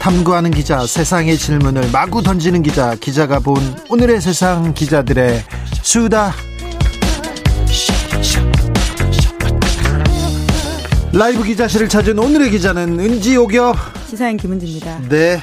[0.00, 3.56] 탐구하는 기자 세상의 질문을 마구 던지는 기자 기자가 본
[3.90, 5.42] 오늘의 세상 기자들의
[5.82, 6.32] 수다
[11.12, 13.74] 라이브 기자실을 찾은 오늘의 기자는 은지옥이요
[14.06, 15.08] 시사인 김은지입니다.
[15.08, 15.40] 네.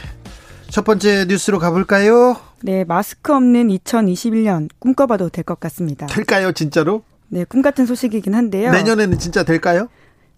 [0.69, 2.37] 첫 번째 뉴스로 가볼까요?
[2.63, 6.05] 네, 마스크 없는 2021년 꿈꿔봐도 될 것 같습니다.
[6.07, 7.03] 될까요, 진짜로?
[7.27, 8.71] 네, 꿈 같은 소식이긴 한데요.
[8.71, 9.87] 내년에는 진짜 될까요?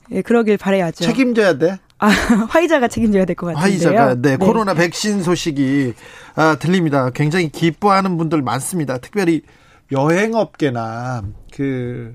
[0.09, 1.05] 네, 그러길 바래야죠.
[1.05, 1.77] 책임져야 돼.
[1.99, 2.07] 아,
[2.49, 3.61] 화이자가 책임져야 될 것 같은데요.
[3.61, 5.93] 화이자가 네, 네, 코로나 백신 소식이
[6.35, 7.09] 아, 들립니다.
[7.11, 8.97] 굉장히 기뻐하는 분들 많습니다.
[8.99, 9.41] 특별히
[9.91, 12.13] 여행업계나 그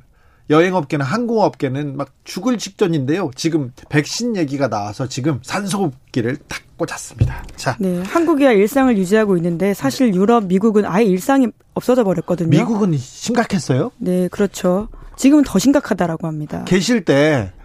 [0.51, 3.31] 여행업계나 항공업계는 막 죽을 직전인데요.
[3.35, 7.45] 지금 백신 얘기가 나와서 지금 산소호흡기를 탁 꽂았습니다.
[7.57, 12.51] 자, 네, 한국이야 일상을 유지하고 있는데 사실 유럽, 미국은 아예 일상이 없어져 버렸거든요.
[12.51, 13.93] 미국은 심각했어요?
[13.99, 14.89] 네, 그렇죠.
[15.17, 16.65] 지금은 더 심각하다라고 합니다.
[16.67, 17.62] 계실 때 어,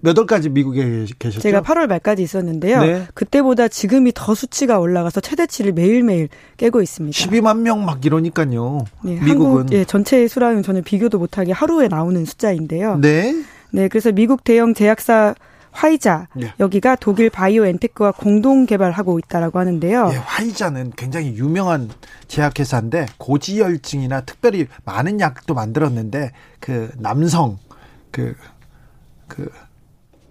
[0.00, 1.40] 몇 월까지 미국에 계셨죠?
[1.40, 2.80] 제가 8월 말까지 있었는데요.
[2.80, 3.06] 네.
[3.14, 7.16] 그때보다 지금이 더 수치가 올라가서 최대치를 매일매일 깨고 있습니다.
[7.16, 8.84] 12만 명 막 이러니까요.
[9.02, 12.98] 네, 미국은 한국, 예, 전체 수라는 저는 비교도 못하게 하루에 나오는 숫자인데요.
[12.98, 13.34] 네.
[13.72, 15.34] 네, 그래서 미국 대형 제약사
[15.72, 16.52] 화이자 네.
[16.60, 20.08] 여기가 독일 바이오엔테크와 공동 개발하고 있다라고 하는데요.
[20.08, 21.90] 네, 화이자는 굉장히 유명한
[22.28, 27.58] 제약회사인데 고지혈증이나 특별히 많은 약도 만들었는데 그 남성
[28.12, 28.36] 그
[29.28, 29.50] 그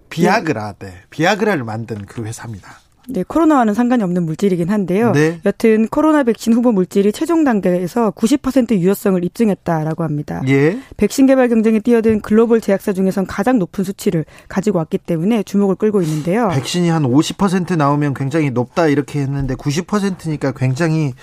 [0.09, 0.93] 비아그라, 네.
[1.09, 2.83] 비아그라를 만든 그 회사입니다.
[3.09, 5.11] 네, 코로나와는 상관이 없는 물질이긴 한데요.
[5.11, 5.41] 네.
[5.45, 10.41] 여튼 코로나 백신 후보 물질이 최종 단계에서 90% 유효성을 입증했다라고 합니다.
[10.47, 10.79] 예.
[10.95, 16.01] 백신 개발 경쟁에 뛰어든 글로벌 제약사 중에선 가장 높은 수치를 가지고 왔기 때문에 주목을 끌고
[16.01, 16.49] 있는데요.
[16.49, 21.13] 백신이 한 50% 나오면 굉장히 높다 이렇게 했는데 90%니까 굉장히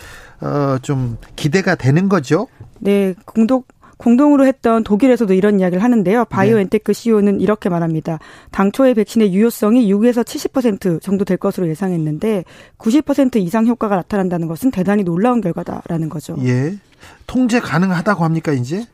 [0.43, 2.49] 어, 좀 기대가 되는 거죠.
[2.79, 3.63] 네, 공동
[4.01, 6.25] 공동으로 했던 독일에서도 이런 이야기를 하는데요.
[6.25, 8.19] 바이오엔테크 CEO는 이렇게 말합니다.
[8.51, 12.45] 당초의 백신의 유효성이 6에서 70% 정도 될 것으로 예상했는데
[12.79, 16.35] 90% 이상 효과가 나타난다는 것은 대단히 놀라운 결과다라는 거죠.
[16.45, 16.79] 예.
[17.27, 18.87] 통제 가능하다고 합니까, 이제?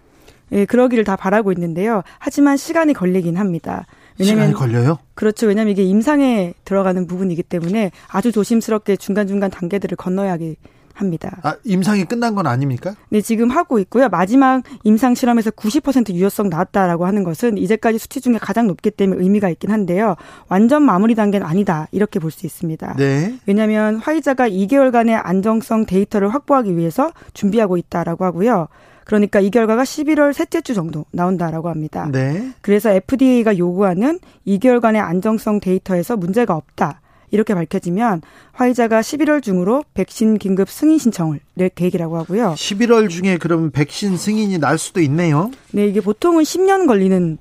[0.51, 2.03] 예, 그러기를 다 바라고 있는데요.
[2.19, 3.87] 하지만 시간이 걸리긴 합니다.
[4.19, 4.99] 왜냐면, 시간이 걸려요?
[5.15, 5.47] 그렇죠.
[5.47, 10.57] 왜냐하면 이게 임상에 들어가는 부분이기 때문에 아주 조심스럽게 중간중간 단계들을 건너야 하기
[10.97, 11.39] 합니다.
[11.43, 12.95] 아, 임상이 끝난 건 아닙니까?
[13.11, 14.09] 네, 지금 하고 있고요.
[14.09, 19.49] 마지막 임상 실험에서 90% 유효성 나왔다라고 하는 것은 이제까지 수치 중에 가장 높기 때문에 의미가
[19.51, 20.17] 있긴 한데요.
[20.49, 21.87] 완전 마무리 단계는 아니다.
[21.93, 22.97] 이렇게 볼 수 있습니다.
[22.99, 23.35] 네.
[23.47, 28.69] 왜냐하면 화이자가 2개월간의 안정성 데이터를 확보하기 위해서 준비하고 있다라고 하고요.
[29.05, 32.09] 그러니까 이 결과가 11월 셋째 주 정도 나온다라고 합니다.
[32.11, 32.51] 네.
[32.61, 37.01] 그래서 FDA가 요구하는 2개월간의 안정성 데이터에서 문제가 없다.
[37.31, 38.23] 이렇게 밝혀지면
[38.53, 42.55] 화이자가 11월 중으로 백신 긴급 승인 신청을 낼 계획이라고 하고요.
[42.57, 45.51] 11월 중에 그럼 백신 승인이 날 수도 있네요.
[45.73, 47.39] 네, 이게 보통은 10년 걸리는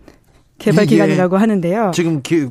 [0.57, 1.91] 개발 기간이라고 하는데요.
[1.93, 2.47] 지금 기,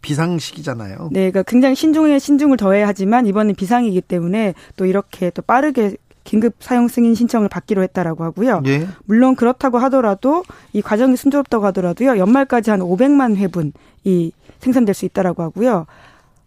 [0.00, 1.10] 비상 시기잖아요.
[1.12, 6.54] 네, 그러니까 굉장히 신중에 신중을 더해야 하지만 이번은 비상이기 때문에 또 이렇게 또 빠르게 긴급
[6.58, 8.62] 사용 승인 신청을 받기로 했다라고 하고요.
[8.66, 8.88] 예.
[9.04, 12.18] 물론 그렇다고 하더라도 이 과정이 순조롭다고 하더라도요.
[12.18, 15.86] 연말까지 한 500만 회분이 생산될 수 있다라고 하고요.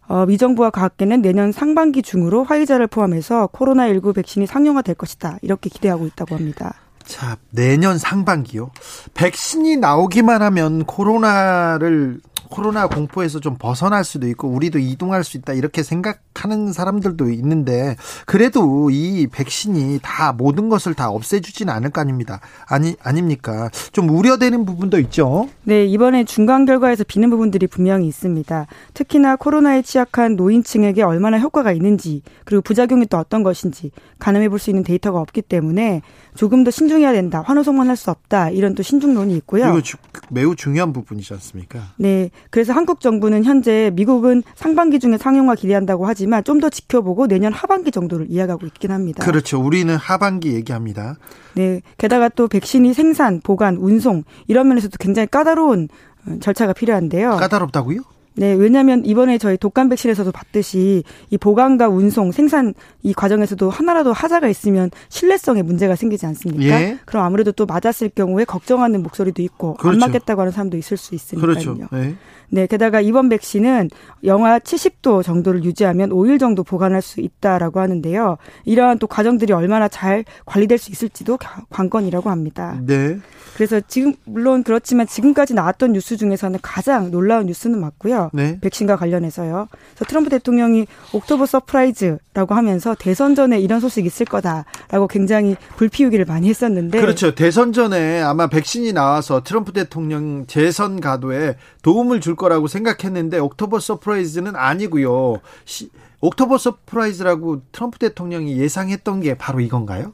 [0.10, 5.38] 어, 미 정부와 과학계는 내년 상반기 중으로 화이자를 포함해서 코로나19 백신이 상용화될 것이다.
[5.44, 6.74] 이렇게 기대하고 있다고 합니다.
[7.06, 8.72] 자, 내년 상반기요.
[9.14, 15.84] 백신이 나오기만 하면 코로나를 코로나 공포에서 좀 벗어날 수도 있고 우리도 이동할 수 있다 이렇게
[15.84, 17.96] 생각하는 사람들도 있는데
[18.26, 22.40] 그래도 이 백신이 다 모든 것을 다 없애주지는 않을 거 아닙니다.
[22.68, 23.70] 아니 아닙니까?
[23.92, 25.48] 좀 우려되는 부분도 있죠.
[25.64, 28.66] 네 이번에 중간 결과에서 비는 부분들이 분명히 있습니다.
[28.94, 34.70] 특히나 코로나에 취약한 노인층에게 얼마나 효과가 있는지 그리고 부작용이 또 어떤 것인지 가늠해 볼 수
[34.70, 36.02] 있는 데이터가 없기 때문에
[36.36, 37.42] 조금 더 신중해야 된다.
[37.46, 38.50] 환호성만 할 수 없다.
[38.50, 39.66] 이런 또 신중론이 있고요.
[39.78, 39.82] 이거
[40.30, 41.94] 매우 중요한 부분이지 않습니까?
[41.98, 42.30] 네.
[42.50, 47.90] 그래서 한국 정부는 현재 미국은 상반기 중에 상용화 기대한다고 하지만 좀 더 지켜보고 내년 하반기
[47.90, 49.24] 정도를 이야기하고 있긴 합니다.
[49.24, 49.62] 그렇죠.
[49.62, 51.16] 우리는 하반기 얘기합니다.
[51.56, 51.82] 네.
[51.98, 55.88] 게다가 또 백신이 생산, 보관, 운송 이런 면에서도 굉장히 까다로운
[56.28, 57.38] 어, 절차가 필요한데요.
[57.38, 58.02] 까다롭다고요?
[58.40, 64.48] 네, 왜냐하면 이번에 저희 독감 백신에서도 봤듯이 이 보관과 운송, 생산 이 과정에서도 하나라도 하자가
[64.48, 66.82] 있으면 신뢰성에 문제가 생기지 않습니까?
[66.82, 67.00] 예?
[67.04, 69.94] 그럼 아무래도 또 맞았을 경우에 걱정하는 목소리도 있고 그렇죠.
[69.94, 71.42] 안 맞겠다고 하는 사람도 있을 수 있으니까요.
[71.42, 71.78] 그렇죠.
[71.92, 72.16] 네.
[72.52, 73.90] 네, 게다가 이번 백신은
[74.24, 78.38] 영하 70도 정도를 유지하면 5일 정도 보관할 수 있다라고 하는데요.
[78.66, 81.38] 이러한 또 과정들이 얼마나 잘 관리될 수 있을지도
[81.70, 82.80] 관건이라고 합니다.
[82.86, 83.20] 네.
[83.56, 88.29] 그래서 지금 물론 그렇지만 지금까지 나왔던 뉴스 중에서는 가장 놀라운 뉴스는 맞고요.
[88.34, 88.60] 네.
[88.62, 89.68] 백신과 관련해서요.
[89.72, 96.50] 그래서 트럼프 대통령이 October surprise라고 하면서 대선 전에 이런 소식 있을 거다라고 굉장히 불피우기를 많이
[96.50, 97.36] 했었는데 그렇죠.
[97.36, 104.56] 대선 전에 아마 백신이 나와서 트럼프 대통령 재선 가도에 도움을 줄 거라고 생각했는데 October surprise는
[104.56, 105.40] 아니고요.
[105.66, 105.90] 시,
[106.22, 110.14] October surprise라고 트럼프 대통령이 예상했던 게 바로 이건가요?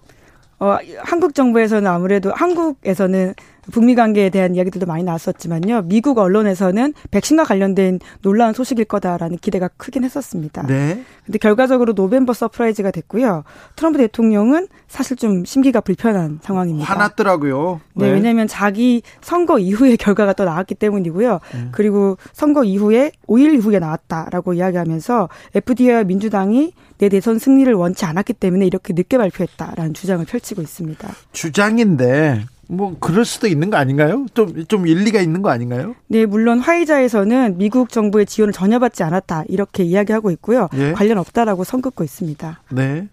[0.60, 3.34] 어, 한국 정부에서는 아무래도 한국에서는
[3.72, 5.84] 북미 관계에 대한 이야기들도 많이 나왔었지만요.
[5.84, 10.66] 미국 언론에서는 백신과 관련된 놀라운 소식일 거다라는 기대가 크긴 했었습니다.
[10.68, 11.04] 네.
[11.25, 13.44] 근데 결과적으로 November surprise가 됐고요.
[13.75, 16.94] 트럼프 대통령은 사실 좀 심기가 불편한 상황입니다.
[16.94, 17.81] 화났더라고요.
[17.96, 18.12] 네, 네.
[18.12, 21.40] 왜냐하면 자기 선거 이후에 결과가 또 나왔기 때문이고요.
[21.56, 21.69] 음.
[21.72, 28.65] 그리고 선거 이후에 5일 이후에 나왔다라고 이야기하면서 FDA와 민주당이 내 대선 승리를 원치 않았기 때문에
[28.65, 31.09] 이렇게 늦게 발표했다라는 주장을 펼치고 있습니다.
[31.33, 34.25] 주장인데 뭐 그럴 수도 있는 거 아닌가요?
[34.33, 35.95] 좀 좀 일리가 있는 거 아닌가요?
[36.07, 40.68] 네, 물론 화이자에서는 미국 정부의 지원을 전혀 받지 않았다 이렇게 이야기하고 있고요.
[40.75, 40.94] 예?
[40.94, 42.62] 관련 없다라고 선 긋고 있습니다.
[42.71, 43.07] 네,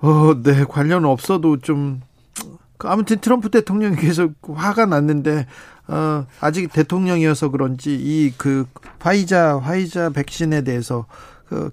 [0.00, 2.00] 어, 네 관련 없어도 좀
[2.80, 5.46] 아무튼 트럼프 대통령이 계속 화가 났는데
[5.86, 8.66] 어, 아직 대통령이어서 그런지 이 그
[8.98, 11.14] 화이자 화이자 백신에 대해서 그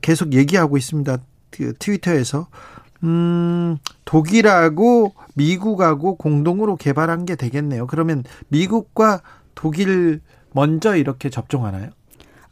[0.02, 1.18] 계속 얘기하고 있습니다.
[1.50, 2.48] 그 트위터에서
[3.04, 7.88] 음, 독일하고 미국하고 공동으로 개발한 게 되겠네요.
[7.88, 9.22] 그러면 미국과
[9.56, 10.22] 독일
[10.54, 11.90] 먼저 이렇게 접종하나요?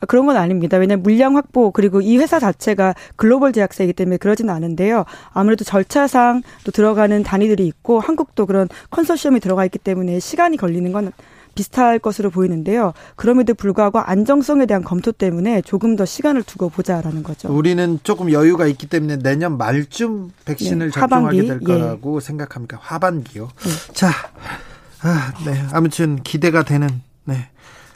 [0.01, 0.77] 아, 그런 건 아닙니다.
[0.77, 5.05] 왜냐하면 물량 확보 그리고 이 회사 자체가 글로벌 제약사이기 때문에 그러지는 않은데요.
[5.33, 11.11] 아무래도 절차상 또 들어가는 단위들이 있고 한국도 그런 컨소시엄이 들어가 있기 때문에 시간이 걸리는 건
[11.55, 12.93] 비슷할 것으로 보이는데요.
[13.15, 17.51] 그럼에도 불구하고 안정성에 대한 검토 때문에 조금 더 시간을 두고 보자라는 거죠.
[17.51, 21.65] 우리는 조금 여유가 있기 때문에 내년 말쯤 백신을 네, 접종하게 될 예.
[21.65, 22.21] 거라고 예.
[22.21, 22.77] 생각합니까?
[22.81, 23.49] 하반기요.
[23.63, 23.93] 네.
[23.93, 24.09] 자,
[25.01, 25.63] 아, 네.
[25.71, 27.49] 아무튼 기대가 되는 네.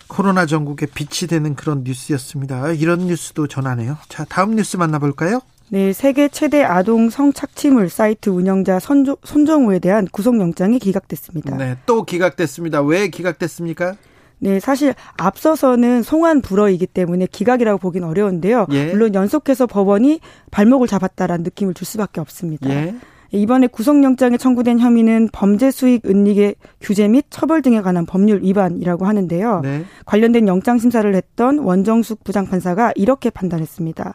[0.08, 2.72] 코로나 전국에 빛이 되는 그런 뉴스였습니다.
[2.74, 3.98] 이런 뉴스도 전하네요.
[4.10, 5.42] 자, 다음 뉴스 만나볼까요?
[5.74, 11.58] 네, 세계 최대 아동 성착취물 사이트 운영자 선조, 손정우에 대한 구속영장이 기각됐습니다.
[11.58, 12.84] 네, 또 기각됐습니다.
[12.84, 13.96] 왜 기각됐습니까?
[14.38, 18.68] 네, 사실 앞서서는 송환 불허이기 때문에 기각이라고 보긴 어려운데요.
[18.70, 18.92] 예.
[18.92, 20.20] 물론 연속해서 법원이
[20.52, 22.70] 발목을 잡았다라는 느낌을 줄 수밖에 없습니다.
[22.70, 22.94] 예.
[23.32, 29.62] 이번에 구속영장에 청구된 혐의는 범죄 수익 은닉의 규제 및 처벌 등에 관한 법률 위반이라고 하는데요.
[29.64, 29.86] 네.
[30.06, 34.14] 관련된 영장 심사를 했던 원정숙 부장판사가 이렇게 판단했습니다.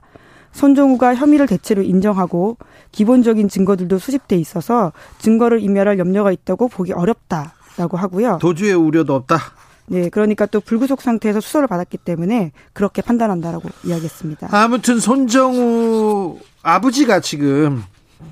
[0.59, 2.59] 손종우가 혐의를 대체로 인정하고
[2.91, 8.39] 기본적인 증거들도 수집돼 있어서 증거를 인멸할 염려가 있다고 보기 어렵다라고 하고요.
[8.41, 9.39] 도주의 우려도 없다.
[9.87, 14.49] 네, 그러니까 또 불구속 상태에서 수사를 받았기 때문에 그렇게 판단한다라고 이야기했습니다.
[14.51, 17.85] 아무튼 손정우 아버지가 지금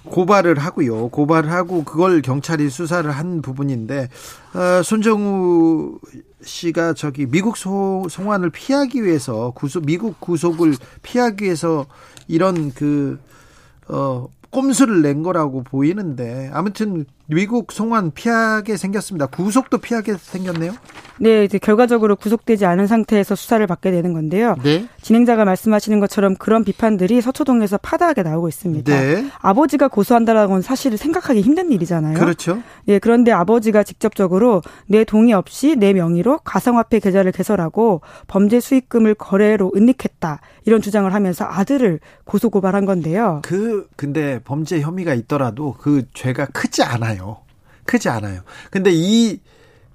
[0.04, 1.08] 고발을 하고요.
[1.08, 4.08] 고발을 하고 그걸 경찰이 수사를 한 부분인데
[4.54, 5.98] 어, 손정우
[6.42, 11.86] 씨가 저기 미국 소, 송환을 피하기 위해서 구속 미국 구속을 피하기 위해서
[12.28, 13.18] 이런 그
[13.88, 19.26] 어, 꼼수를 낸 거라고 보이는데 아무튼 미국 송환 피하게 생겼습니다.
[19.26, 20.72] 구속도 피하게 생겼네요.
[21.18, 24.56] 네, 이제 결과적으로 구속되지 않은 상태에서 수사를 받게 되는 건데요.
[24.62, 24.86] 네.
[25.00, 29.00] 진행자가 말씀하시는 것처럼 그런 비판들이 서초동에서 파다하게 나오고 있습니다.
[29.00, 29.30] 네.
[29.40, 32.18] 아버지가 고소한다라고는 사실 생각하기 힘든 일이잖아요.
[32.18, 32.62] 그렇죠.
[32.88, 39.72] 예, 그런데 아버지가 직접적으로 내 동의 없이 내 명의로 가상화폐 계좌를 개설하고 범죄 수익금을 거래로
[39.74, 43.42] 은닉했다 이런 주장을 하면서 아들을 고소 고발한 건데요.
[43.44, 47.38] 그 근데 범죄 혐의가 있더라도 그 죄가 크지 않아요.
[47.84, 48.40] 크지 않아요.
[48.70, 49.40] 근데 이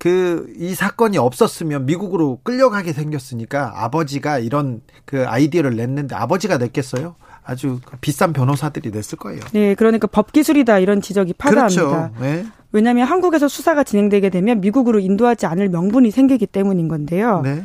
[0.02, 7.14] 그, 이 사건이 없었으면 미국으로 끌려가게 생겼으니까 아버지가 이런 그 아이디어를 냈는데 아버지가 냈겠어요?
[7.44, 9.42] 아주 비싼 변호사들이 냈을 거예요.
[9.54, 11.84] 네, 그러니까 법 기술이다 이런 지적이 파다합니다.
[11.84, 12.14] 그렇죠.
[12.20, 12.48] 네.
[12.72, 17.42] 왜냐하면 한국에서 수사가 진행되게 되면 미국으로 인도하지 않을 명분이 생기기 때문인 건데요.
[17.44, 17.64] 네.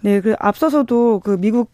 [0.00, 1.70] 네, 그 앞서서도 그 미국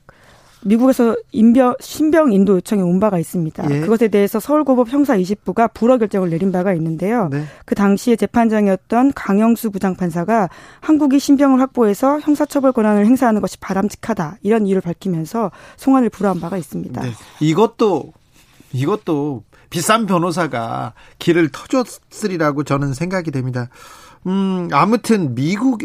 [0.67, 3.71] 미국에서 인병 신병 인도 요청이 온 바가 있습니다.
[3.71, 3.81] 예.
[3.81, 7.29] 그것에 대해서 서울고법 형사 20부가 불허 결정을 내린 바가 있는데요.
[7.31, 7.45] 네.
[7.65, 10.49] 그 당시에 재판장이었던 강영수 부장판사가
[10.81, 17.01] 한국이 신병을 확보해서 형사처벌 권한을 행사하는 것이 바람직하다 이런 이유를 밝히면서 송환을 불허한 바가 있습니다.
[17.01, 17.11] 네.
[17.41, 18.13] 이것도
[18.73, 23.69] 이것도 비싼 변호사가 길을 터줬으리라고 저는 생각이 됩니다.
[24.27, 25.83] 음, 아무튼 미국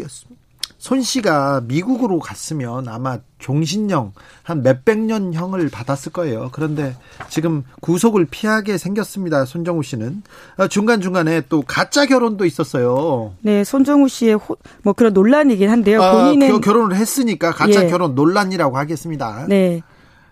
[0.82, 6.50] 손 씨가 미국으로 갔으면 아마 종신형 한 몇백 년 형을 받았을 거예요.
[6.50, 6.96] 그런데
[7.28, 9.44] 지금 구속을 피하게 생겼습니다.
[9.44, 10.24] 손정우 씨는
[10.56, 13.32] 아, 중간 중간에 또 가짜 결혼도 있었어요.
[13.42, 16.02] 네, 손정우 씨의 호, 뭐 그런 논란이긴 한데요.
[16.02, 17.88] 아, 본인은 결혼을 했으니까 가짜 예.
[17.88, 19.46] 결혼 논란이라고 하겠습니다.
[19.48, 19.82] 네,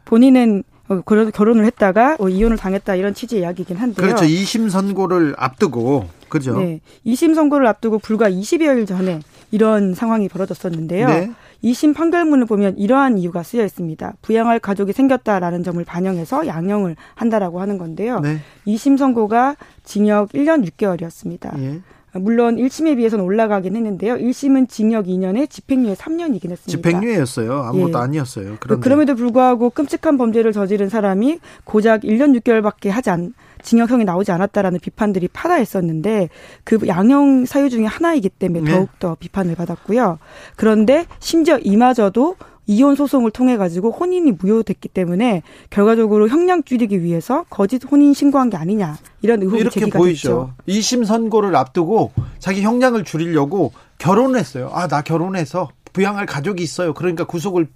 [0.05, 4.05] 본인은 어, 결혼을 했다가 어, 이혼을 당했다 이런 취지의 이야기긴 한데요.
[4.05, 4.25] 그렇죠.
[4.25, 6.59] 2심 선고를 앞두고 그죠.
[6.59, 6.81] 네.
[7.07, 11.09] 2심 선고를 앞두고 불과 20여일 전에 이런 상황이 벌어졌었는데요.
[11.09, 11.31] 네.
[11.65, 14.15] 2심 판결문을 보면 이러한 이유가 쓰여 있습니다.
[14.23, 18.21] 부양할 가족이 생겼다라는 점을 반영해서 양형을 한다라고 하는 건데요.
[18.21, 18.39] 네.
[18.67, 21.59] 2심 선고가 징역 1년 6개월이었습니다.
[21.61, 21.81] 예.
[22.13, 24.17] 물론 1심에 비해서는 올라가긴 했는데요.
[24.17, 26.67] 1심은 징역 2년에 집행유예 3년이긴 했습니다.
[26.67, 27.53] 집행유예였어요.
[27.53, 28.03] 아무것도 예.
[28.03, 28.57] 아니었어요.
[28.59, 28.83] 그런데.
[28.83, 35.29] 그럼에도 불구하고 끔찍한 범죄를 저지른 사람이 고작 1년 6개월밖에 하지 않, 징역형이 나오지 않았다라는 비판들이
[35.29, 36.29] 파다했었는데
[36.65, 38.71] 그 양형 사유 중에 하나이기 때문에 네.
[38.71, 40.19] 더욱더 비판을 받았고요.
[40.57, 42.37] 그런데 심지어 이마저도
[42.67, 48.57] 이혼 소송을 통해 가지고 혼인이 무효됐기 때문에 결과적으로 형량 줄이기 위해서 거짓 혼인 신고한 게
[48.57, 50.53] 아니냐 이런 의혹이 이렇게 제기가 보이죠.
[50.67, 50.81] 됐죠.
[50.81, 54.71] 2심 선고를 앞두고 자기 형량을 줄이려고 결혼을 했어요.
[54.73, 56.95] 아, 나 결혼해서 부양할 가족이 있어요.
[56.95, 57.67] 그러니까 구속을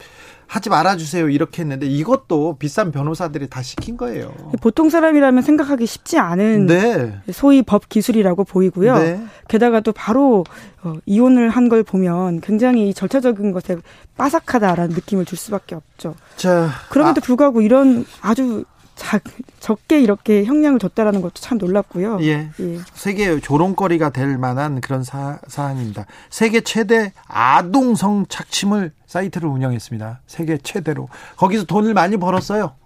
[0.47, 1.29] 하지 말아주세요.
[1.31, 4.33] 이렇게 했는데 이것도 비싼 변호사들이 다 시킨 거예요.
[4.61, 7.19] 보통 사람이라면 생각하기 쉽지 않은 네.
[7.33, 8.95] 소위 법 기술이라고 보이고요.
[8.99, 9.21] 네.
[9.49, 10.45] 게다가 또 바로
[10.83, 13.79] 어, 이혼을 한 걸 보면 굉장히 절차적인 것에
[14.19, 16.15] 빠삭하다라는 느낌을 줄 수밖에 없죠.
[16.37, 19.19] 자, 그럼에도 아, 불구하고 이런 아주 자,
[19.61, 22.19] 적게 이렇게 형량을 줬다라는 것도 참 놀랍고요.
[22.23, 22.51] 예.
[22.61, 22.81] 예.
[22.95, 26.07] 세계 조롱거리가 될 만한 그런 사, 사안입니다.
[26.31, 30.21] 세계 최대 아동 성착취물 사이트를 운영했습니다.
[30.27, 31.09] 세계 최대로.
[31.37, 32.77] 거기서 돈을 많이 벌었어요.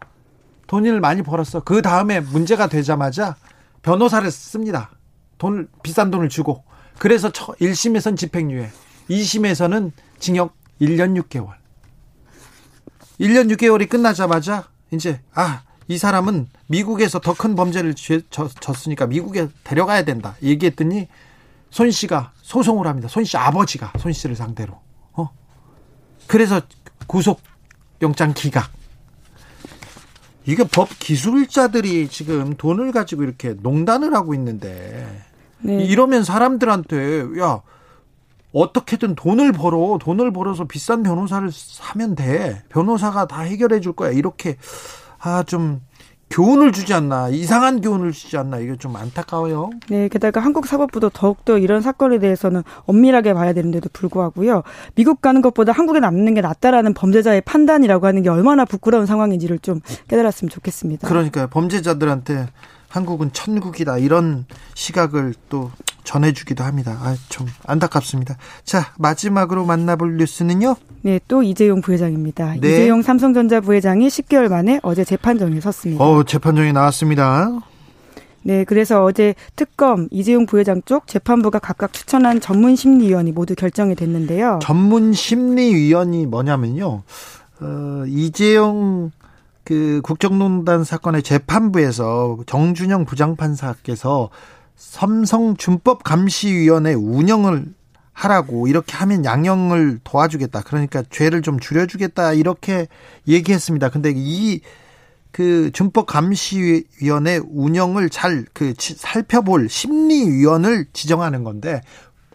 [0.67, 1.61] 돈을 많이 벌었어.
[1.61, 3.37] 그 다음에 문제가 되자마자
[3.83, 4.91] 변호사를 씁니다.
[5.39, 6.65] 돈을, 비싼 돈을 주고.
[6.99, 8.71] 그래서 1심에선 집행유예,
[9.09, 11.53] 2심에서는 징역 1년 6개월.
[13.21, 17.95] 1년 6개월이 끝나자마자 이제 아, 이 사람은 미국에서 더 큰 범죄를
[18.61, 20.37] 졌으니까 미국에 데려가야 된다.
[20.43, 21.09] 얘기했더니
[21.71, 23.09] 손 씨가 소송을 합니다.
[23.09, 24.79] 손 씨 아버지가 손 씨를 상대로.
[25.13, 25.31] 어?
[26.27, 26.61] 그래서
[27.07, 27.41] 구속
[28.03, 28.71] 영장 기각.
[30.45, 35.23] 이게 법 기술자들이 지금 돈을 가지고 이렇게 농단을 하고 있는데
[35.61, 35.85] 네.
[35.85, 37.61] 이러면 사람들한테 야
[38.55, 44.57] 어떻게든 돈을 벌어 돈을 벌어서 비싼 변호사를 사면 돼 변호사가 다 해결해 줄 거야 이렇게
[45.21, 45.81] 아, 좀
[46.31, 49.71] 교훈을 주지 않나 이상한 교훈을 주지 않나 이게 좀 안타까워요.
[49.89, 54.63] 네, 게다가 한국 사법부도 더욱더 이런 사건에 대해서는 엄밀하게 봐야 되는데도 불구하고요.
[54.95, 59.81] 미국 가는 것보다 한국에 남는 게 낫다라는 범죄자의 판단이라고 하는 게 얼마나 부끄러운 상황인지를 좀
[60.09, 61.09] 깨달았으면 좋겠습니다.
[61.09, 62.49] 그러니까 범죄자들한테
[62.89, 64.45] 한국은 천국이다 이런
[64.75, 65.71] 시각을 또
[66.09, 66.99] 전해주기도 합니다.
[67.03, 68.39] 아, 좀 안타깝습니다.
[68.65, 70.77] 자 마지막으로 만나볼 뉴스는요.
[71.03, 72.57] 네, 또 이재용 부회장입니다.
[72.61, 72.69] 네.
[72.69, 76.03] 이재용 삼성전자 부회장이 10개월 만에 어제 재판정에 섰습니다.
[76.03, 77.61] 어, 재판정에 나왔습니다.
[78.43, 84.61] 네, 그래서 어제 특검 이재용 부회장 쪽 재판부가 각각 추천한 전문 심리위원이 모두 결정이 됐는데요.
[84.63, 87.03] 전문 심리위원이 뭐냐면요.
[87.61, 89.11] 어, 이재용
[89.63, 94.31] 그 국정농단 사건의 재판부에서 정준영 부장판사께서
[94.79, 97.67] 삼성준법 감시위원회 운영을
[98.13, 100.63] 하라고 이렇게 하면 양형을 도와주겠다.
[100.63, 102.89] 그러니까 죄를 좀 줄여주겠다 이렇게
[103.27, 103.91] 얘기했습니다.
[103.91, 104.61] 근데 이
[105.31, 111.81] 그 준법 감시위원회 운영을 잘 그 살펴볼 심리위원을 지정하는 건데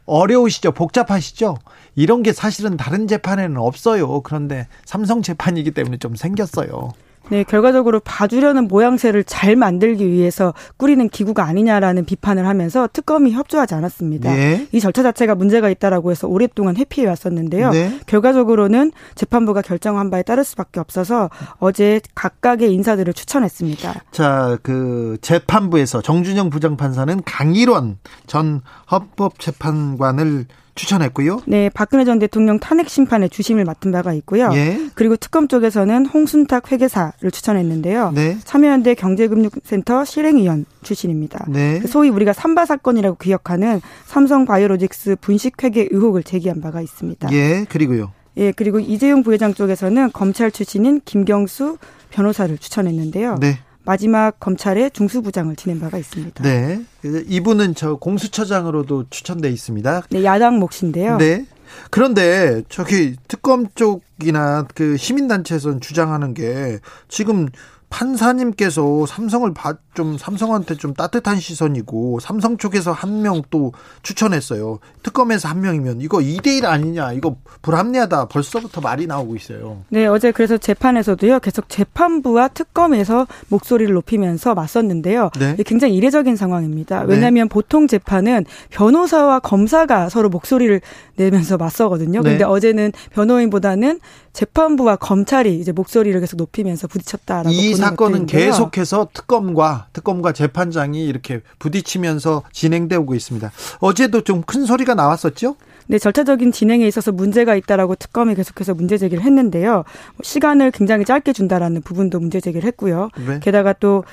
[0.05, 0.71] 어려우시죠?
[0.73, 1.57] 복잡하시죠?
[1.95, 4.21] 이런 게 사실은 다른 재판에는 없어요.
[4.21, 6.91] 그런데 삼성 재판이기 때문에 좀 생겼어요.
[7.29, 14.33] 네, 결과적으로 봐주려는 모양새를 잘 만들기 위해서 꾸리는 기구가 아니냐라는 비판을 하면서 특검이 협조하지 않았습니다.
[14.33, 14.67] 네.
[14.71, 17.71] 이 절차 자체가 문제가 있다라고 해서 오랫동안 회피해 왔었는데요.
[17.71, 17.99] 네.
[18.07, 23.93] 결과적으로는 재판부가 결정한 바에 따를 수밖에 없어서 어제 각각의 인사들을 추천했습니다.
[24.11, 28.61] 자, 그 재판부에서 정준영 부장판사는 강일원 전
[28.91, 31.41] 헌법재판관을 추천했고요.
[31.45, 34.49] 네, 박근혜 전 대통령 탄핵 심판에 주심을 맡은 바가 있고요.
[34.53, 34.89] 예.
[34.95, 38.11] 그리고 특검 쪽에서는 홍순탁 회계사를 추천했는데요.
[38.13, 38.37] 네.
[38.43, 41.45] 참여연대 경제금융센터 실행위원 출신입니다.
[41.49, 41.81] 네.
[41.81, 47.31] 소위 우리가 삼바 사건이라고 기억하는 삼성 바이오로직스 분식 회계 의혹을 제기한 바가 있습니다.
[47.33, 48.11] 예, 그리고요.
[48.37, 51.77] 예, 그리고 이재용 부회장 쪽에서는 검찰 출신인 김경수
[52.09, 53.37] 변호사를 추천했는데요.
[53.39, 53.59] 네.
[53.85, 56.43] 마지막 검찰의 중수부장을 지낸 바가 있습니다.
[56.43, 56.81] 네.
[57.03, 60.03] 이분은 저 공수처장으로도 추천돼 있습니다.
[60.09, 61.17] 네, 야당 몫인데요.
[61.17, 61.45] 네.
[61.89, 67.47] 그런데 저기 특검 쪽이나 그 시민단체에서는 주장하는 게 지금
[67.93, 73.71] 판사님께서 삼성을 봐, 좀 삼성한테 좀 따뜻한 시선이고 삼성 쪽에서 한 명 또
[74.01, 74.79] 추천했어요.
[75.03, 77.13] 특검에서 한 명이면 이거 2대1 아니냐.
[77.13, 78.25] 이거 불합리하다.
[78.25, 79.81] 벌써부터 말이 나오고 있어요.
[79.89, 81.39] 네, 어제 그래서 재판에서도요.
[81.39, 85.29] 계속 재판부와 특검에서 목소리를 높이면서 맞섰는데요.
[85.39, 85.55] 네.
[85.65, 87.01] 굉장히 이례적인 상황입니다.
[87.01, 87.05] 네.
[87.13, 87.50] 왜냐하면 네.
[87.53, 90.81] 보통 재판은 변호사와 검사가 서로 목소리를
[91.15, 92.21] 내면서 맞서거든요.
[92.23, 92.29] 네.
[92.31, 94.00] 근데 어제는 변호인보다는
[94.33, 102.43] 재판부와 검찰이 이제 목소리를 계속 높이면서 부딪혔다라고 이 사건은 계속해서 특검과 특검과 재판장이 이렇게 부딪히면서
[102.51, 103.51] 진행되고 있습니다.
[103.79, 105.55] 어제도 좀 큰 소리가 나왔었죠?
[105.87, 109.83] 네, 절차적인 진행에 있어서 문제가 있다라고 특검이 계속해서 문제 제기를 했는데요.
[110.21, 113.09] 시간을 굉장히 짧게 준다라는 부분도 문제 제기를 했고요.
[113.27, 113.39] 네.
[113.41, 114.03] 게다가 또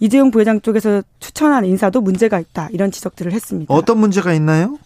[0.00, 3.72] 이재용 부회장 쪽에서 추천한 인사도 문제가 있다 이런 지적들을 했습니다.
[3.74, 4.78] 어떤 문제가 있나요?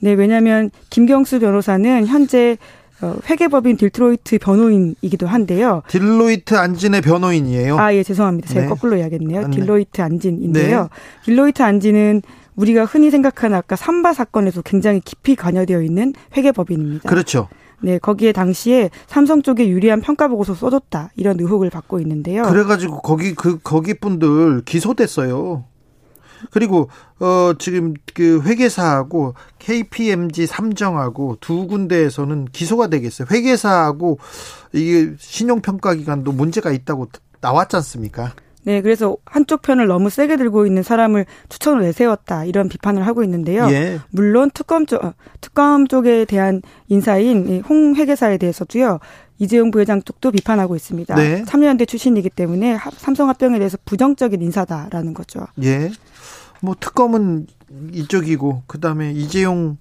[0.00, 2.83] 네, 왜냐하면 김경수 변호사는 현재 어,
[3.28, 5.82] 회계법인 딜트로이트 변호인이기도 한데요.
[5.88, 7.78] 딜로이트 안진의 변호인이에요.
[7.78, 8.48] 아, 예, 죄송합니다.
[8.48, 8.68] 제가 네.
[8.68, 9.40] 거꾸로 이야기했네요.
[9.40, 9.50] 아, 네.
[9.50, 10.82] 딜로이트 안진인데요.
[10.82, 10.88] 네.
[11.24, 12.22] 딜로이트 안진은
[12.56, 17.08] 우리가 흔히 생각하는 아까 삼바 사건에도 굉장히 깊이 관여되어 있는 회계법인입니다.
[17.08, 17.48] 그렇죠.
[17.80, 22.44] 네, 거기에 당시에 삼성 쪽에 유리한 평가 보고서 써줬다 이런 의혹을 받고 있는데요.
[22.44, 25.64] 그래가지고 거기 그 거기 분들 기소됐어요.
[26.50, 26.88] 그리고
[27.20, 33.28] 어 지금 그 회계사하고 KPMG 삼정하고 두 군데에서는 기소가 되겠어요.
[33.30, 34.18] 회계사하고
[34.72, 37.08] 이게 신용평가 기관도 문제가 있다고
[37.40, 38.32] 나왔지 않습니까?
[38.64, 43.68] 네, 그래서 한쪽 편을 너무 세게 들고 있는 사람을 추천을 내세웠다 이런 비판을 하고 있는데요.
[43.70, 44.00] 예.
[44.10, 49.00] 물론 특검 쪽 어, 특검 쪽에 대한 인사인 홍 회계사에 대해서도요.
[49.38, 51.14] 이재용 부회장 쪽도 비판하고 있습니다.
[51.16, 51.44] 네.
[51.44, 55.46] 참여연대 출신이기 때문에 삼성 합병에 대해서 부정적인 인사다라는 거죠.
[55.62, 55.90] 예.
[56.64, 57.46] 뭐 특검은
[57.92, 59.76] 이쪽이고 그다음에 이재용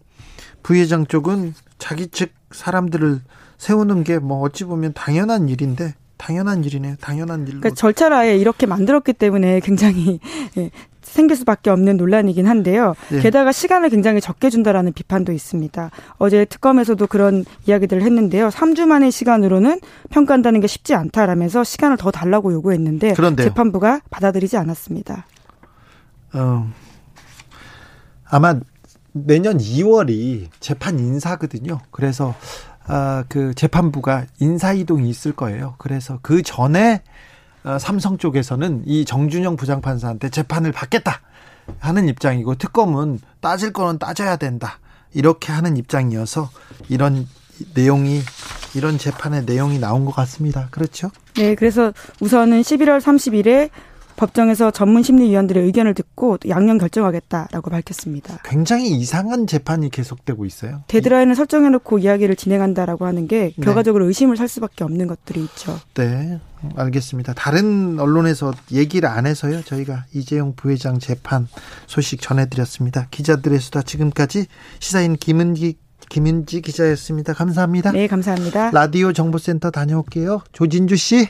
[0.61, 3.21] 부회장 쪽은 자기 측 사람들을
[3.57, 6.95] 세우는 게 뭐 어찌 보면 당연한 일인데 당연한 일이네요.
[7.01, 7.59] 당연한 일로.
[7.59, 10.19] 그러니까 절차를 아예 이렇게 만들었기 때문에 굉장히
[10.57, 10.71] 예,
[11.01, 12.95] 생길 수밖에 없는 논란이긴 한데요.
[13.09, 13.19] 네.
[13.19, 15.91] 게다가 시간을 굉장히 적게 준다라는 비판도 있습니다.
[16.17, 18.49] 어제 특검에서도 그런 이야기들을 했는데요.
[18.49, 23.49] 3주 만의 시간으로는 평가한다는 게 쉽지 않다라면서 시간을 더 달라고 요구했는데 그런데요.
[23.49, 25.25] 재판부가 받아들이지 않았습니다.
[26.33, 26.71] 어,
[28.25, 28.59] 아마
[29.11, 31.79] 내년 2월이 재판 인사거든요.
[31.91, 32.35] 그래서
[32.85, 35.75] 아, 그 재판부가 인사 이동이 있을 거예요.
[35.77, 37.01] 그래서 그 전에
[37.63, 41.21] 어, 삼성 쪽에서는 이 정준영 부장판사한테 재판을 받겠다
[41.79, 44.79] 하는 입장이고 특검은 따질 거는 따져야 된다
[45.13, 46.49] 이렇게 하는 입장이어서
[46.89, 47.25] 이런
[47.73, 48.21] 내용이
[48.75, 50.67] 이런 재판의 내용이 나온 것 같습니다.
[50.71, 51.11] 그렇죠?
[51.35, 53.69] 네, 그래서 우선은 11월 30일에
[54.15, 58.39] 법정에서 전문 심리위원들의 의견을 듣고 양형 결정하겠다라고 밝혔습니다.
[58.43, 60.83] 굉장히 이상한 재판이 계속되고 있어요.
[60.87, 63.63] 데드라인을 설정해놓고 이야기를 진행한다라고 하는 게 네.
[63.63, 65.79] 결과적으로 의심을 살 수밖에 없는 것들이 있죠.
[65.95, 66.39] 네,
[66.75, 67.33] 알겠습니다.
[67.33, 69.61] 다른 언론에서 얘기를 안 해서요.
[69.63, 71.47] 저희가 이재용 부회장 재판
[71.87, 73.07] 소식 전해드렸습니다.
[73.11, 74.47] 기자들의 수다 지금까지
[74.79, 75.77] 시사인 김은기
[76.09, 77.33] 김윤지 기자였습니다.
[77.33, 77.91] 감사합니다.
[77.91, 78.71] 네, 감사합니다.
[78.71, 80.41] 라디오 정보센터 다녀올게요.
[80.51, 81.29] 조진주 씨.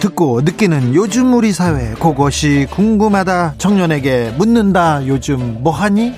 [0.00, 6.14] 듣고 느끼는 요즘 우리 사회 그것이 궁금하다 청년에게 묻는다 요즘 뭐하니?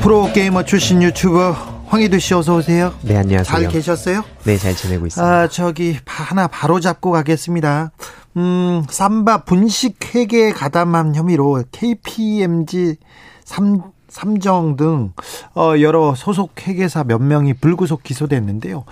[0.00, 2.94] 프로게이머 출신 유튜버 황희두 씨 어서 오세요.
[3.02, 3.44] 네 안녕하세요.
[3.44, 4.22] 잘 계셨어요?
[4.44, 5.32] 네잘 지내고 있습니다.
[5.32, 7.90] 아 저기 하나 바로 잡고 가겠습니다.
[8.36, 12.96] 음 삼바 분식 회계 가담한 혐의로 KPMG
[13.44, 13.80] 3
[14.16, 15.12] 삼정 등
[15.54, 18.84] 어, 여러 소속 회계사 몇 명이 불구속 기소됐는데요.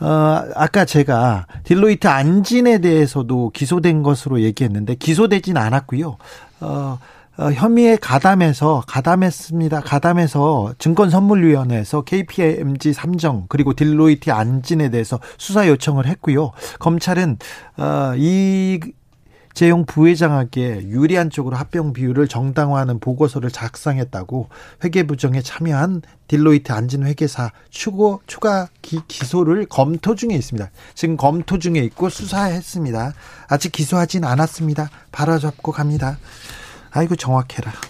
[0.00, 6.16] 어, 아까 제가 딜로이트 안진에 대해서도 기소된 것으로 얘기했는데 기소되진 않았고요.
[6.60, 6.98] 어,
[7.38, 9.82] 어, 혐의에 가담해서 가담했습니다.
[9.82, 16.50] 가담해서 증권선물위원회에서 KPMG 삼정 그리고 딜로이트 안진에 대해서 수사 요청을 했고요.
[16.80, 17.38] 검찰은
[17.76, 18.80] 어, 이
[19.54, 24.48] 재용 부회장에게 유리한 쪽으로 합병 비율을 정당화하는 보고서를 작성했다고
[24.84, 30.70] 회계 부정에 참여한 딜로이트 안진 회계사 추고 추가 기, 기소를 검토 중에 있습니다.
[30.94, 33.12] 지금 검토 중에 있고 수사했습니다.
[33.48, 34.90] 아직 기소하진 않았습니다.
[35.12, 36.18] 바로잡고 갑니다.
[36.90, 37.72] 아이고 정확해라.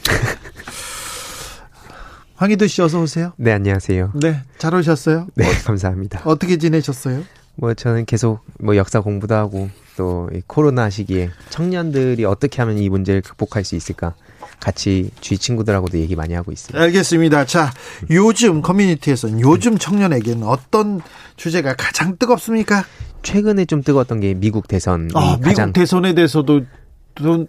[2.36, 3.32] 황희도 씨 어서 오세요.
[3.36, 4.12] 네, 안녕하세요.
[4.20, 5.28] 네, 잘 오셨어요?
[5.36, 6.22] 네, 감사합니다.
[6.24, 7.22] 어떻게 지내셨어요?
[7.54, 13.20] 뭐 저는 계속 뭐 역사 공부도 하고 또 코로나 시기에 청년들이 어떻게 하면 이 문제를
[13.20, 14.14] 극복할 수 있을까
[14.60, 16.80] 같이 주위 친구들하고도 얘기 많이 하고 있습니다.
[16.80, 17.46] 알겠습니다.
[17.46, 17.72] 자,
[18.10, 21.00] 요즘 커뮤니티에서는 요즘 청년에게는 어떤
[21.36, 22.84] 주제가 가장 뜨겁습니까?
[23.22, 25.10] 최근에 좀 뜨거웠던 게 미국 대선.
[25.14, 26.66] 아, 미국 대선에 대해서도 또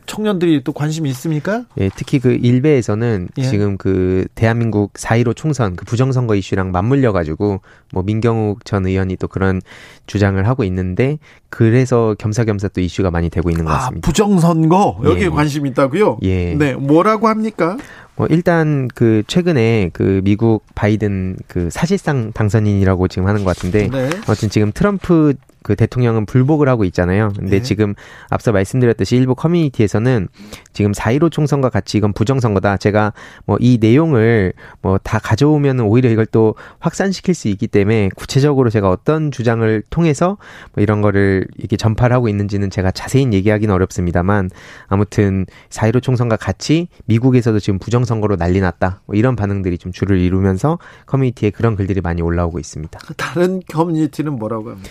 [0.06, 1.65] 청년들이 또 관심이 있습니까?
[1.80, 3.41] 예, 특히 그 일베에서는 예.
[3.43, 9.28] 지금 그 대한민국 4.15 총선 그 부정선거 이슈랑 맞물려 가지고 뭐 민경욱 전 의원이 또
[9.28, 9.62] 그런
[10.08, 11.17] 주장을 하고 있는데
[11.49, 14.06] 그래서 겸사겸사 또 이슈가 많이 되고 있는 것 아, 같습니다.
[14.06, 15.30] 아, 부정선거 여기에 예.
[15.30, 16.17] 관심 있다고요?
[16.23, 16.56] 예.
[16.56, 17.78] 네, 뭐라고 합니까?
[18.15, 24.10] 뭐 일단 그 최근에 그 미국 바이든 그 사실상 당선인이라고 지금 하는 것 같은데 네.
[24.28, 27.32] 어쨌든 지금 트럼프 그 대통령은 불복을 하고 있잖아요.
[27.36, 27.62] 근데 네.
[27.62, 27.95] 지금
[28.30, 30.28] 앞서 말씀드렸듯이 일부 커뮤니티에서는
[30.73, 32.78] 지금 4.15 총선과 같이 이건 부정선거다.
[32.78, 33.13] 제가
[33.45, 38.89] 뭐 이 내용을 뭐 다 가져오면 오히려 이걸 또 확산시킬 수 있기 때문에 구체적으로 제가
[38.89, 40.38] 어떤 주장을 통해서
[40.73, 44.49] 뭐 이런 거를 이렇게 전파를 하고 있는지는 제가 자세히 얘기하기는 어렵습니다만
[44.88, 49.02] 아무튼 4.15 총선과 같이 미국에서도 지금 부정선거로 난리 났다.
[49.06, 52.99] 뭐 이런 반응들이 좀 줄을 이루면서 커뮤니티에 그런 글들이 많이 올라오고 있습니다.
[53.17, 54.89] 다른 커뮤니티는 뭐라고 합니까?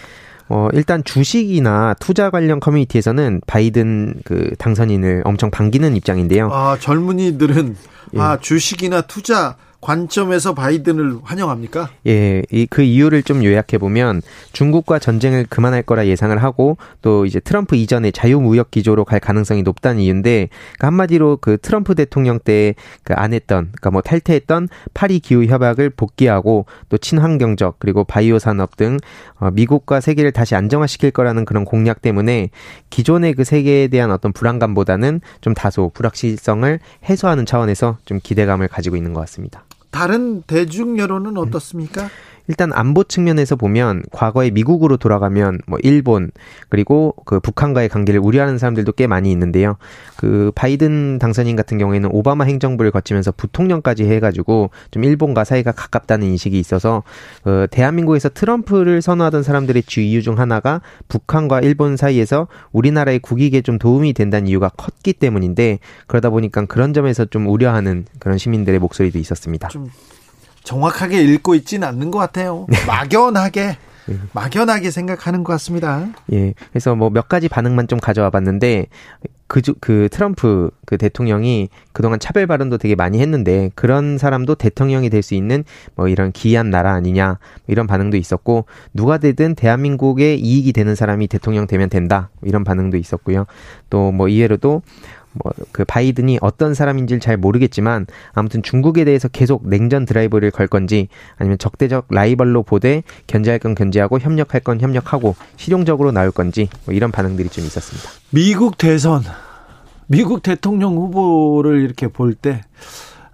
[0.49, 6.51] 어, 일단 주식이나 투자 관련 커뮤니티에서는 바이든 그 당선인을 엄청 반기는 입장인데요.
[6.53, 7.77] 아, 젊은이들은
[8.15, 8.21] 예.
[8.21, 11.91] 아, 주식이나 투자 관점에서 바이든을 환영합니까?
[12.07, 17.41] 예, 이 그 이유를 좀 요약해 보면 중국과 전쟁을 그만할 거라 예상을 하고 또 이제
[17.41, 23.13] 트럼프 이전에 자유무역 기조로 갈 가능성이 높다는 이유인데 그 한마디로 그 트럼프 대통령 때 그
[23.15, 28.97] 안 했던 그러니까 뭐 탈퇴했던 파리 기후 협약을 복귀하고 또 친환경적 그리고 바이오 산업 등
[29.39, 32.51] 어, 미국과 세계를 다시 안정화시킬 거라는 그런 공약 때문에
[32.91, 39.13] 기존의 그 세계에 대한 어떤 불안감보다는 좀 다소 불확실성을 해소하는 차원에서 좀 기대감을 가지고 있는
[39.13, 39.65] 것 같습니다.
[39.93, 42.09] 다른 대중 여론은 어떻습니까?
[42.53, 46.31] 일단 안보 측면에서 보면 과거에 미국으로 돌아가면 뭐 일본
[46.69, 49.79] 그리고 그 북한과의 관계를 우려하는 사람들도 꽤 많이 있는데요.
[50.19, 56.59] 그 바이든 당선인 같은 경우에는 오바마 행정부를 거치면서 부통령까지 해가지고 좀 일본과 사이가 가깝다는 인식이
[56.59, 57.05] 있어서
[57.43, 63.79] 그 대한민국에서 트럼프를 선호하던 사람들의 주 이유 중 하나가 북한과 일본 사이에서 우리나라의 국익에 좀
[63.79, 69.69] 도움이 된다는 이유가 컸기 때문인데 그러다 보니까 그런 점에서 좀 우려하는 그런 시민들의 목소리도 있었습니다.
[69.69, 69.89] 좀
[70.65, 72.67] 정확하게 읽고 있지는 않는 것 같아요.
[72.69, 72.77] 네.
[72.87, 73.77] 막연하게
[74.11, 74.19] 예.
[74.33, 76.09] 막연하게 생각하는 것 같습니다.
[76.33, 76.55] 예.
[76.71, 78.87] 그래서 뭐 몇 가지 반응만 좀 가져와 봤는데
[79.47, 85.23] 그, 그 트럼프 그 대통령이 그동안 차별 발언도 되게 많이 했는데 그런 사람도 대통령이 될
[85.23, 85.63] 수 있는
[85.95, 91.29] 뭐 이런 기이한 나라 아니냐 뭐 이런 반응도 있었고 누가 되든 대한민국에 이익이 되는 사람이
[91.29, 93.45] 대통령 되면 된다 이런 반응도 있었고요.
[93.91, 94.83] 또 뭐 이외로도
[95.33, 101.09] 뭐 그 바이든이 어떤 사람인지를 잘 모르겠지만 아무튼 중국에 대해서 계속 냉전 드라이브를 걸 건지
[101.37, 107.11] 아니면 적대적 라이벌로 보되 견제할 건 견제하고 협력할 건 협력하고 실용적으로 나올 건지 뭐 이런
[107.11, 108.11] 반응들이 좀 있었습니다.
[108.31, 109.23] 미국 대선
[110.07, 112.63] 미국 대통령 후보를 이렇게 볼때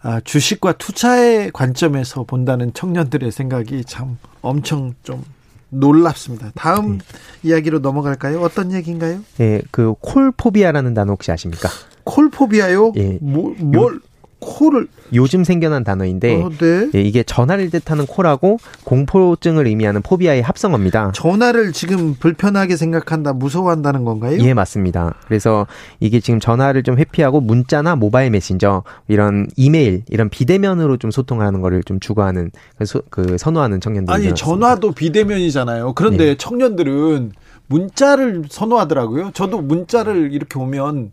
[0.01, 5.25] 아, 주식과 투자의 관점에서 본다는 청년들의 생각이 참 엄청 좀
[5.71, 6.53] 놀랍습니다.
[6.55, 7.05] 다음 네.
[7.43, 8.41] 이야기로 넘어갈까요?
[8.41, 9.21] 어떤 얘기인가요?
[9.41, 11.69] 예, 그 콜포비아라는 단어 혹시 아십니까?
[12.09, 12.92] 콜포비아요?
[12.97, 13.18] 예.
[13.21, 14.01] 뭐, 뭘
[14.40, 16.90] 코를 요즘 생겨난 단어인데 어, 네.
[16.94, 21.12] 예, 이게 전화를 뜻하는 코라고 공포증을 의미하는 포비아의 합성어입니다.
[21.12, 24.38] 전화를 지금 불편하게 생각한다, 무서워한다는 건가요?
[24.40, 25.14] 예, 맞습니다.
[25.27, 25.66] 그래서
[25.99, 31.83] 이게 지금 전화를 좀 회피하고 문자나 모바일 메신저 이런 이메일 이런 비대면으로 좀 소통하는 거를
[31.83, 35.94] 좀 추구하는 그, 소, 그 선호하는 청년들 아니 전화도 비대면이잖아요.
[35.94, 36.37] 그런데 네.
[36.37, 37.33] 청년들은
[37.66, 39.33] 문자를 선호하더라고요.
[39.35, 41.11] 저도 문자를 이렇게 오면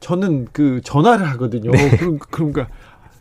[0.00, 1.70] 저는 그 전화를 하거든요.
[1.70, 1.96] 네.
[1.96, 2.68] 그럼 그러니까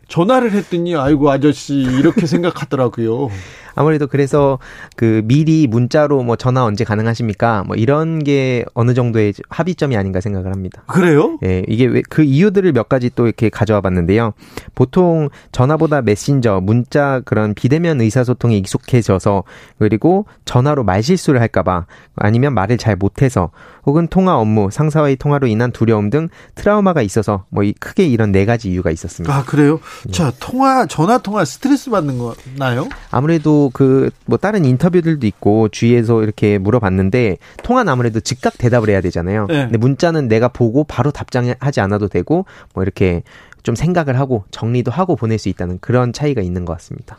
[0.08, 3.30] 전화를 했더니 아이고 아저씨 이렇게 생각하더라고요.
[3.76, 4.60] 아무래도 그래서
[4.96, 7.64] 그 미리 문자로 뭐 전화 언제 가능하십니까?
[7.66, 10.84] 뭐 이런 게 어느 정도의 합의점이 아닌가 생각을 합니다.
[10.88, 11.38] 그래요?
[11.46, 14.34] 예, 이게 왜 그 이유들을 몇 가지 또 이렇게 가져와 봤는데요.
[14.76, 19.44] 보통 전화보다 메신저, 문자 그런 비대면 의사소통에 익숙해져서
[19.78, 23.52] 그리고 전화로 말실수를 할까봐 아니면 말을 잘 못해서
[23.86, 28.70] 혹은 통화 업무, 상사와의 통화로 인한 두려움 등 트라우마가 있어서 뭐 크게 이런 네 가지
[28.72, 29.34] 이유가 있었습니다.
[29.34, 29.80] 아 그래요?
[30.06, 30.12] 네.
[30.12, 32.88] 자 통화 전화 통화 스트레스 받는 거나요?
[33.12, 39.48] 아무래도 그 뭐 다른 인터뷰들도 있고 주위에서 이렇게 물어봤는데 통화는 아무래도 즉각 대답을 해야 되잖아요.
[39.48, 39.64] 네.
[39.64, 43.24] 근데 문자는 내가 보고 바로 답장하지 않아도 되고 뭐 이렇게
[43.64, 47.18] 좀 생각을 하고 정리도 하고 보낼 수 있다는 그런 차이가 있는 것 같습니다.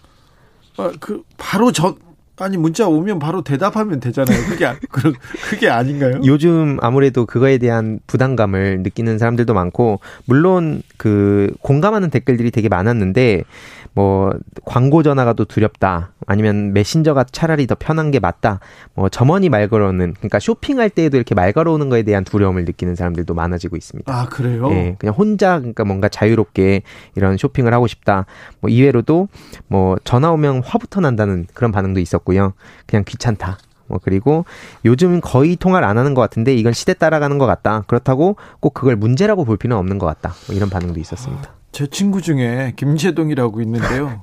[0.77, 1.97] 아, 그 바로 전
[2.39, 4.47] 아니 문자 오면 바로 대답하면 되잖아요.
[4.49, 5.15] 그게 그런
[5.51, 6.21] 그게 아닌가요?
[6.25, 13.45] 요즘 아무래도 그거에 대한 부담감을 느끼는 사람들도 많고 물론 그 공감하는 댓글들이 되게 많았는데
[13.93, 14.33] 뭐
[14.65, 16.13] 광고 전화가 더 두렵다.
[16.27, 18.61] 아니면 메신저가 차라리 더 편한 게 맞다.
[18.95, 23.35] 뭐 점원이 말 걸어오는 그러니까 쇼핑할 때에도 이렇게 말 걸어오는 거에 대한 두려움을 느끼는 사람들도
[23.35, 24.13] 많아지고 있습니다.
[24.13, 24.71] 아 그래요?
[24.71, 26.83] 예, 그냥 혼자 그러니까 뭔가 자유롭게
[27.17, 28.27] 이런 쇼핑을 하고 싶다.
[28.61, 29.29] 뭐 이외로도
[29.67, 32.53] 뭐 전화 오면 화부터 난다는 그런 반응도 있었고요.
[32.87, 33.59] 그냥 귀찮다.
[33.89, 34.45] 뭐 그리고
[34.85, 37.83] 요즘 거의 통화를 안 하는 것 같은데 이건 시대 따라가는 것 같다.
[37.89, 40.33] 그렇다고 꼭 그걸 문제라고 볼 필요는 없는 것 같다.
[40.47, 41.60] 뭐 이런 반응도 있었습니다.
[41.73, 44.21] 제 친구 중에 김재동이라고 있는데요.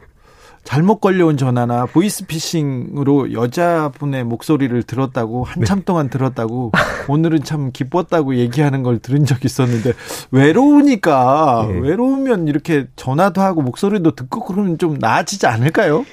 [0.67, 5.85] 잘못 걸려온 전화나 보이스피싱으로 여자분의 목소리를 들었다고 한참 네.
[5.85, 6.73] 동안 들었다고
[7.07, 9.93] 오늘은 참 기뻤다고 얘기하는 걸 들은 적 있었는데
[10.31, 11.79] 외로우니까 네.
[11.79, 16.05] 외로우면 이렇게 전화도 하고 목소리도 듣고 그러면 좀 나아지지 않을까요?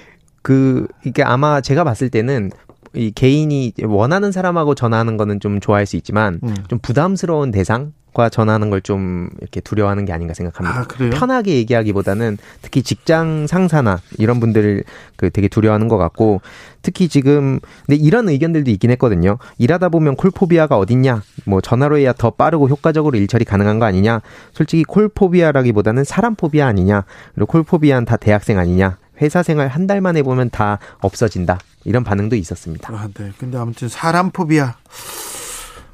[0.42, 2.52] 그 이게 아마 제가 봤을 때는
[2.94, 6.54] 이 개인이 원하는 사람하고 전화하는 거는 좀 좋아할 수 있지만 음.
[6.68, 10.82] 좀 부담스러운 대상 과 전하는 걸 좀 이렇게 두려워하는 게 아닌가 생각합니다.
[10.82, 14.84] 아, 편하게 얘기하기보다는 특히 직장 상사나 이런 분들
[15.16, 16.40] 그 되게 두려워하는 것 같고
[16.82, 19.38] 특히 지금 근데 이런 의견들도 있긴 했거든요.
[19.58, 21.22] 일하다 보면 콜포비아가 어딨냐?
[21.46, 24.20] 뭐 전화로 해야 더 빠르고 효과적으로 일 처리 가능한 거 아니냐?
[24.52, 27.04] 솔직히 콜포비아라기보다는 사람 포비아 아니냐?
[27.34, 28.96] 그리고 콜포비아는 다 대학생 아니냐?
[29.20, 31.58] 회사 생활 한 달만 해보면 다 없어진다.
[31.84, 32.92] 이런 반응도 있었습니다.
[32.92, 33.32] 아, 네.
[33.38, 34.74] 근데 아무튼 사람 포비아.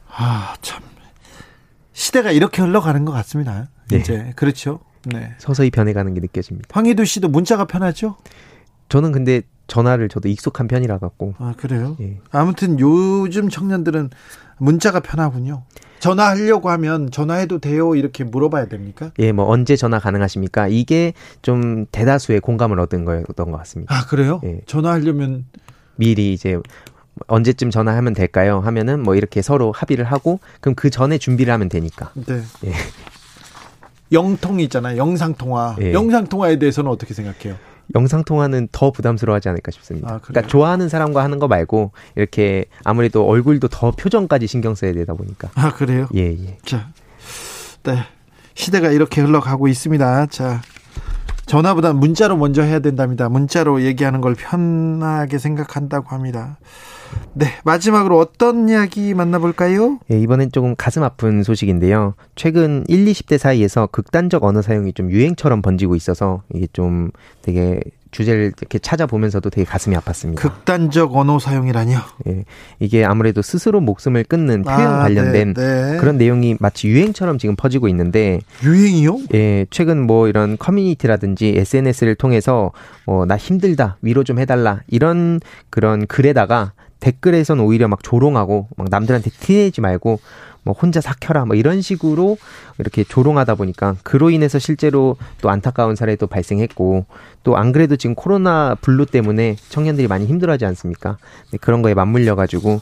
[0.08, 0.82] 아, 참.
[1.92, 3.68] 시대가 이렇게 흘러가는 것 같습니다.
[3.90, 3.98] 네.
[3.98, 4.80] 이제 그렇죠.
[5.04, 5.34] 네.
[5.38, 6.68] 서서히 변해가는 게 느껴집니다.
[6.72, 8.16] 황희도 씨도 문자가 편하죠?
[8.88, 11.34] 저는 근데 전화를 저도 익숙한 편이라 갖고.
[11.38, 11.96] 아 그래요?
[12.00, 12.18] 예.
[12.32, 14.10] 아무튼 요즘 청년들은
[14.58, 15.62] 문자가 편하군요.
[16.00, 19.12] 전화하려고 하면 전화해도 돼요 이렇게 물어봐야 됩니까?
[19.18, 20.68] 예, 뭐 언제 전화 가능하십니까?
[20.68, 23.94] 이게 좀 대다수의 공감을 얻은 거였던 것 같습니다.
[23.94, 24.40] 아 그래요?
[24.44, 24.60] 예.
[24.66, 25.44] 전화하려면
[25.96, 26.58] 미리 이제
[27.26, 28.60] 언제쯤 전화하면 될까요?
[28.60, 32.10] 하면은 뭐 이렇게 서로 합의를 하고 그럼 그 전에 준비를 하면 되니까.
[32.14, 32.42] 네.
[32.64, 32.72] 예.
[34.12, 34.96] 영통이 있잖아요.
[34.96, 35.76] 영상 통화.
[35.80, 35.92] 예.
[35.92, 37.56] 영상 통화에 대해서는 어떻게 생각해요?
[37.94, 40.14] 영상 통화는 더 부담스러워하지 않을까 싶습니다.
[40.14, 45.14] 아, 그러니까 좋아하는 사람과 하는 거 말고 이렇게 아무래도 얼굴도 더 표정까지 신경 써야 되다
[45.14, 45.50] 보니까.
[45.54, 46.08] 아 그래요?
[46.14, 46.58] 예 예.
[46.64, 46.88] 자,
[47.82, 47.98] 네
[48.54, 50.26] 시대가 이렇게 흘러가고 있습니다.
[50.26, 50.60] 자,
[51.50, 53.28] 전화보다 문자로 먼저 해야 된답니다.
[53.28, 56.60] 문자로 얘기하는 걸 편하게 생각한다고 합니다.
[57.32, 59.98] 네, 마지막으로 어떤 이야기 만나볼까요?
[60.12, 62.14] 예, 이번엔 조금 가슴 아픈 소식인데요.
[62.36, 67.10] 최근 1, 20대 사이에서 극단적 언어 사용이 좀 유행처럼 번지고 있어서 이게 좀
[67.42, 70.36] 되게 주제를 이렇게 찾아보면서도 되게 가슴이 아팠습니다.
[70.36, 71.98] 극단적 언어 사용이라니요?
[72.28, 72.44] 예.
[72.80, 75.96] 이게 아무래도 스스로 목숨을 끊는 표현 아, 관련된 네, 네.
[75.98, 79.18] 그런 내용이 마치 유행처럼 지금 퍼지고 있는데 유행이요?
[79.34, 79.66] 예.
[79.70, 82.72] 최근 뭐 이런 커뮤니티라든지 SNS를 통해서
[83.06, 83.96] 뭐 나 힘들다.
[84.02, 84.80] 위로 좀 해 달라.
[84.88, 90.20] 이런 그런 글에다가 댓글에선 오히려 막 조롱하고 막 남들한테 티내지 말고
[90.64, 92.36] 뭐 혼자 삭혀라 뭐 이런 식으로
[92.78, 97.06] 이렇게 조롱하다 보니까 그로 인해서 실제로 또 안타까운 사례도 발생했고
[97.44, 101.18] 또 안 그래도 지금 코로나 블루 때문에 청년들이 많이 힘들어하지 않습니까?
[101.60, 102.80] 그런 거에 맞물려 가지고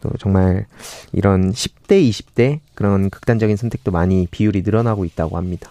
[0.00, 0.66] 또 정말
[1.12, 5.70] 이런 10대, 20대 그런 극단적인 선택도 많이 비율이 늘어나고 있다고 합니다.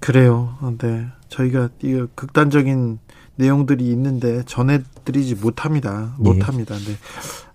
[0.00, 0.56] 그래요.
[0.78, 1.06] 네.
[1.28, 2.98] 저희가 이 극단적인
[3.36, 6.14] 내용들이 있는데 전해드리지 못합니다.
[6.18, 6.22] 예.
[6.22, 6.74] 못합니다.
[6.76, 6.96] 네.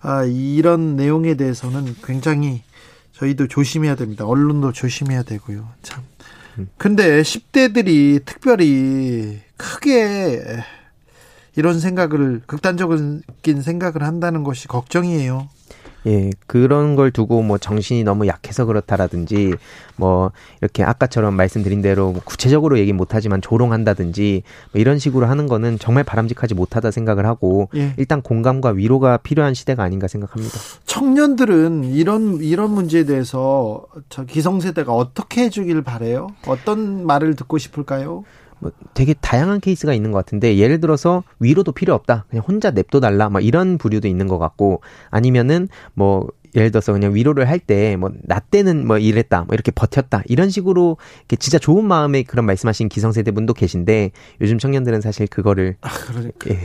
[0.00, 2.62] 아, 이런 내용에 대해서는 굉장히
[3.12, 4.26] 저희도 조심해야 됩니다.
[4.26, 5.68] 언론도 조심해야 되고요.
[5.82, 6.02] 참.
[6.58, 6.68] 음.
[6.76, 10.62] 근데 10대들이 특별히 크게
[11.56, 15.48] 이런 생각을 극단적인 생각을 한다는 것이 걱정이에요.
[16.06, 19.54] 예, 그런 걸 두고 뭐 정신이 너무 약해서 그렇다라든지
[19.96, 25.78] 뭐 이렇게 아까처럼 말씀드린 대로 뭐 구체적으로 얘기 못하지만 조롱한다든지 뭐 이런 식으로 하는 거는
[25.78, 27.94] 정말 바람직하지 못하다 생각을 하고 예.
[27.96, 30.58] 일단 공감과 위로가 필요한 시대가 아닌가 생각합니다.
[30.86, 36.28] 청년들은 이런 이런 문제에 대해서 저 기성세대가 어떻게 해주길 바래요?
[36.46, 38.24] 어떤 말을 듣고 싶을까요?
[38.62, 43.00] 뭐 되게 다양한 케이스가 있는 것 같은데 예를 들어서 위로도 필요 없다 그냥 혼자 냅둬
[43.00, 47.96] 달라 막 이런 부류도 있는 것 같고 아니면은 뭐 예를 들어서 그냥 위로를 할 때
[47.96, 52.46] 뭐 나 때는 뭐 이랬다 뭐 이렇게 버텼다 이런 식으로 이렇게 진짜 좋은 마음에 그런
[52.46, 56.58] 말씀하신 기성세대 분도 계신데 요즘 청년들은 사실 그거를 아 그러니까 예.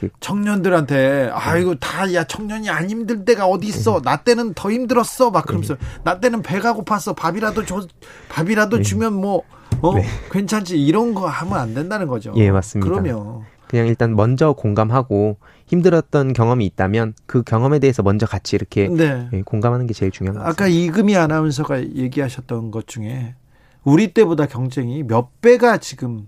[0.00, 4.10] 그 청년들한테 아이고 다야 청년이 안 힘들 때가 어디 있어 네.
[4.10, 5.80] 나 때는 더 힘들었어 막 그러면서 네.
[6.04, 7.86] 나 때는 배가 고팠어 밥이라도 줘
[8.28, 8.82] 밥이라도 네.
[8.82, 9.42] 주면 뭐
[9.84, 10.04] 어, 네.
[10.30, 12.32] 괜찮지 이런 거 하면 안 된다는 거죠.
[12.36, 12.90] 예, 맞습니다.
[12.90, 19.28] 그러면 그냥 일단 먼저 공감하고 힘들었던 경험이 있다면 그 경험에 대해서 먼저 같이 이렇게 네.
[19.32, 20.64] 예, 공감하는 게 제일 중요한 것 같습니다.
[20.64, 23.34] 아까 이금희 아나운서가 얘기하셨던 것 중에
[23.82, 26.24] 우리 때보다 경쟁이 몇 배가 지금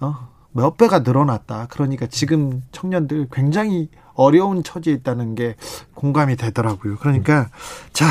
[0.00, 0.28] 어?
[0.52, 1.68] 몇 배가 늘어났다.
[1.70, 5.54] 그러니까 지금 청년들 굉장히 어려운 처지에 있다는 게
[5.94, 6.96] 공감이 되더라고요.
[6.96, 7.48] 그러니까
[7.92, 8.06] 자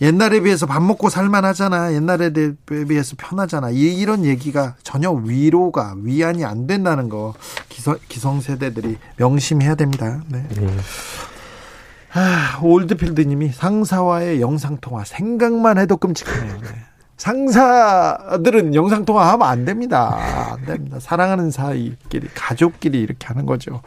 [0.00, 1.94] 옛날에 비해서 밥 먹고 살만하잖아.
[1.94, 2.32] 옛날에
[2.88, 3.70] 비해서 편하잖아.
[3.70, 7.34] 이런 얘기가 전혀 위로가 위안이 안 된다는 거
[7.68, 10.20] 기성, 기성세대들이 명심해야 됩니다.
[10.28, 10.46] 네.
[10.48, 10.76] 네.
[12.12, 16.60] 아, 올드필드님이 상사와의 영상통화 생각만 해도 끔찍하네요.
[16.60, 16.68] 네.
[17.16, 20.52] 상사들은 영상통화 하면 안 됩니다.
[20.52, 20.98] 안 됩니다.
[21.00, 23.80] 사랑하는 사이끼리, 가족끼리 이렇게 하는 거죠.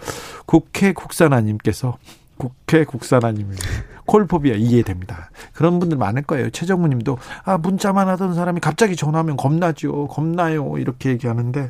[0.46, 1.98] 국회 국산화님께서
[2.38, 3.68] 국회 국산화님입니다.
[4.08, 5.30] 콜포비아 이해됩니다.
[5.54, 6.50] 그런 분들 많을 거예요.
[6.50, 10.08] 최정무 님도, 아, 문자만 하던 사람이 갑자기 전화하면 겁나죠.
[10.08, 10.78] 겁나요.
[10.78, 11.70] 이렇게 얘기하는데,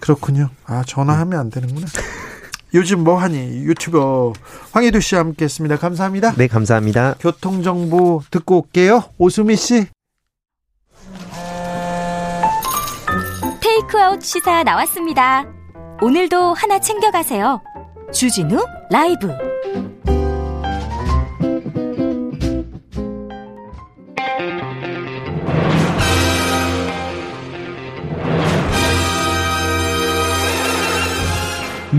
[0.00, 0.50] 그렇군요.
[0.66, 1.86] 아, 전화하면 안 되는구나.
[2.74, 3.38] 요즘 뭐 하니?
[3.38, 4.32] 유튜버
[4.72, 5.76] 황희두 씨와 함께 했습니다.
[5.76, 6.34] 감사합니다.
[6.34, 7.14] 네, 감사합니다.
[7.18, 9.04] 교통 정보 듣고 올게요.
[9.18, 9.86] 오수미 씨.
[13.60, 15.46] 테이크아웃 시사 나왔습니다.
[16.00, 17.60] 오늘도 하나 챙겨가세요.
[18.12, 19.49] 주진우 라이브.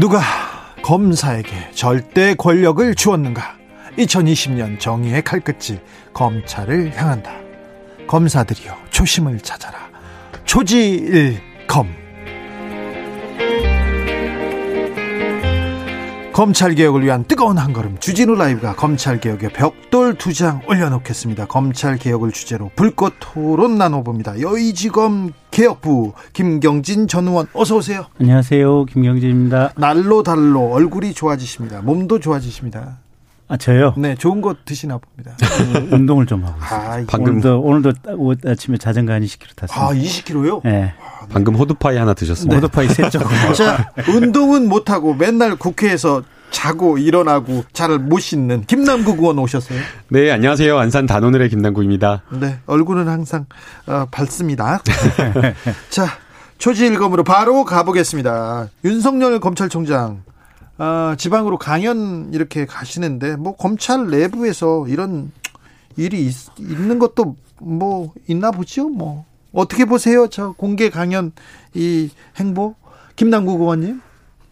[0.02, 0.20] 누가
[0.82, 3.56] 검사에게 절대 권력을 주었는가?
[4.00, 5.80] 2020년 정의의 칼끝이
[6.12, 7.32] 검찰을 향한다.
[8.08, 9.78] 검사들이여 초심을 찾아라.
[10.44, 11.94] 초지일검.
[16.34, 21.46] 검찰 개혁을 위한 뜨거운 한 걸음 주진우 라이브가 검찰 개혁의 벽돌 두 장 올려놓겠습니다.
[21.48, 24.39] 검찰 개혁을 주제로 불꽃 토론 나눠봅니다.
[24.39, 28.06] 여의지검 개혁부 김경진 전 의원 어서 오세요.
[28.20, 28.86] 안녕하세요.
[28.86, 29.74] 김경진입니다.
[29.76, 31.82] 날로 달로 얼굴이 좋아지십니다.
[31.82, 33.00] 몸도 좋아지십니다.
[33.52, 33.94] 아 저요?
[33.98, 35.36] 네, 좋은 거 드시나 봅니다.
[35.44, 36.80] 어, 운동을 좀 하고 있어요.
[36.80, 39.86] 아, 방금 오늘도 오늘도 아침에 자전거 한 20km 탔습니다.
[39.86, 40.62] 아, 20km요?
[40.64, 40.94] 네.
[41.34, 42.56] 방금 호두파이 하나 드셨습니다.
[42.56, 42.62] 네.
[42.62, 43.24] 호두파이 세쪽.
[43.54, 49.82] 자, 운동은 못 하고 맨날 국회에서 자고 일어나고 잘 못 씻는 김남국 의원 오셨어요.
[50.08, 50.78] 네, 안녕하세요.
[50.78, 52.22] 안산 단오늘의 김남국입니다.
[52.30, 53.48] 네, 얼굴은 항상
[53.86, 54.82] 어, 밝습니다.
[55.90, 56.08] 자,
[56.58, 58.70] 초지일검으로 바로 가보겠습니다.
[58.86, 60.24] 윤석열 검찰총장
[60.82, 65.32] 어, 지방으로 강연 이렇게 가시는데 뭐 검찰 내부에서 이런
[65.96, 68.89] 일이 있, 있는 것도 뭐 있나 보죠.
[68.89, 70.26] 뭐 어떻게 보세요?
[70.28, 71.34] 저 공개 강연
[71.76, 72.74] 이 행보
[73.15, 74.02] 김남국 의원님?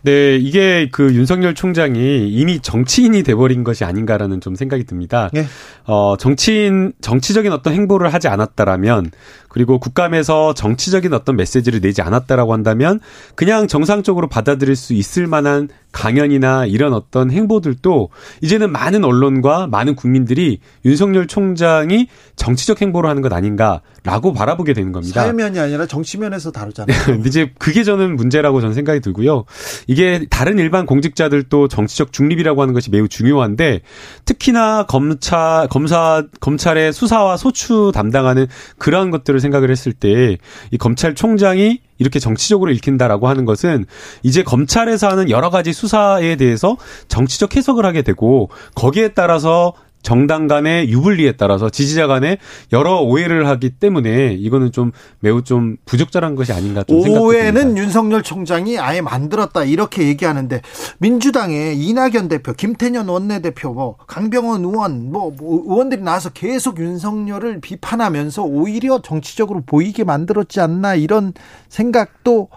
[0.02, 5.30] 네, 이게 그 윤석열 총장이 이미 정치인이 돼버린 것이 아닌가라는 좀 생각이 듭니다.
[5.34, 5.46] 네.
[5.86, 9.12] 어, 정치인, 정치적인 어떤 행보를 하지 않았다라면,
[9.50, 13.02] 그리고 국감에서 정치적인 어떤 메시지를 내지 않았다라고 한다면,
[13.36, 18.10] 그냥 정상적으로 받아들일 수 있을 만한 강연이나 이런 어떤 행보들도
[18.42, 24.92] 이제는 많은 언론과 많은 국민들이 윤석열 총장이 정치적 행보를 하는 것 아닌가 라고 바라보게 되는
[24.92, 25.22] 겁니다.
[25.22, 27.22] 사회면이 아니라 정치면에서 다루잖아요.
[27.26, 29.46] 이제 그게 저는 문제라고 저는 생각이 들고요.
[29.88, 33.82] 이게 다른 일반 공직자들도 정치적 중립이라고 하는 것이 매우 중요한데
[34.26, 40.38] 특히나 검찰 검사 검찰의 수사와 소추 담당하는 그러한 것들을 생각을 했을 때
[40.72, 43.86] 이 검찰총장이 이렇게 정치적으로 읽힌다라고 하는 것은
[44.24, 50.90] 이제 검찰에서 하는 여러 가지 수사에 대해서 정치적 해석을 하게 되고 거기에 따라서 정당 간의
[50.90, 52.38] 유불리에 따라서 지지자 간에
[52.72, 57.22] 여러 오해를 하기 때문에 이거는 좀 매우 좀 부적절한 것이 아닌가 좀 생각됩니다.
[57.22, 60.62] 오해는 윤석열 총장이 아예 만들었다 이렇게 얘기하는데
[61.00, 68.44] 민주당의 이낙연 대표, 김태년 원내대표, 뭐 강병원 의원, 뭐, 뭐 의원들이 나와서 계속 윤석열을 비판하면서
[68.44, 71.34] 오히려 정치적으로 보이게 만들었지 않나 이런
[71.68, 72.50] 생각도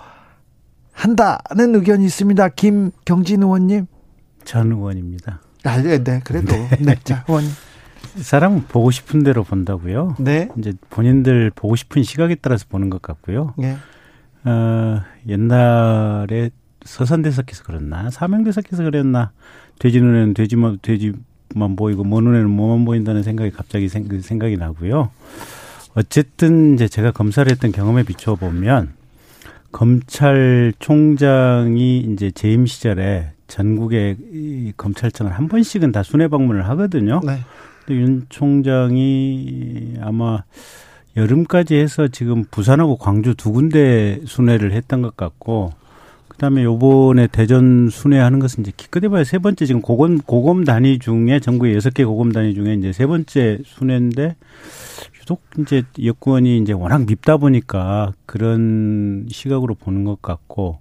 [0.92, 2.48] 한다는 의견이 있습니다.
[2.50, 3.86] 김경진 의원님.
[4.44, 5.40] 전 의원입니다.
[5.64, 6.52] 아, 네, 네, 그래도.
[6.52, 6.68] 네.
[6.80, 6.96] 네.
[7.04, 7.52] 자, 의원님.
[8.16, 10.16] 사람은 보고 싶은 대로 본다고요.
[10.18, 10.48] 네.
[10.58, 13.54] 이제 본인들 보고 싶은 시각에 따라서 보는 것 같고요.
[13.56, 13.76] 네.
[14.44, 16.50] 어, 옛날에
[16.84, 18.10] 서산대석께서 그랬나?
[18.10, 19.30] 사명대석께서 그랬나?
[19.78, 25.10] 돼지 눈에는 돼지만, 돼지만 보이고, 뭐 눈에는 뭐만 보인다는 생각이 갑자기 생, 그 생각이 나고요.
[25.94, 28.94] 어쨌든 이제 제가 검사를 했던 경험에 비춰 보면,
[29.70, 37.20] 검찰총장이 이제 재임 시절에 전국의 이 검찰청을 한 번씩은 다 순회 방문을 하거든요.
[37.22, 37.40] 네.
[37.84, 40.42] 근데 윤 총장이 아마
[41.16, 45.72] 여름까지 해서 지금 부산하고 광주 두 군데 순회를 했던 것 같고
[46.28, 51.74] 그다음에 요번에 대전 순회하는 것은 이제 기껏해봐야 세 번째 지금 고검 고검 단위 중에 전국의
[51.74, 54.34] 여섯 개 고검 단위 중에 이제 세 번째 순회인데
[55.20, 60.78] 유독 이제 여권이 이제 워낙 밉다 보니까 그런 시각으로 보는 것 같고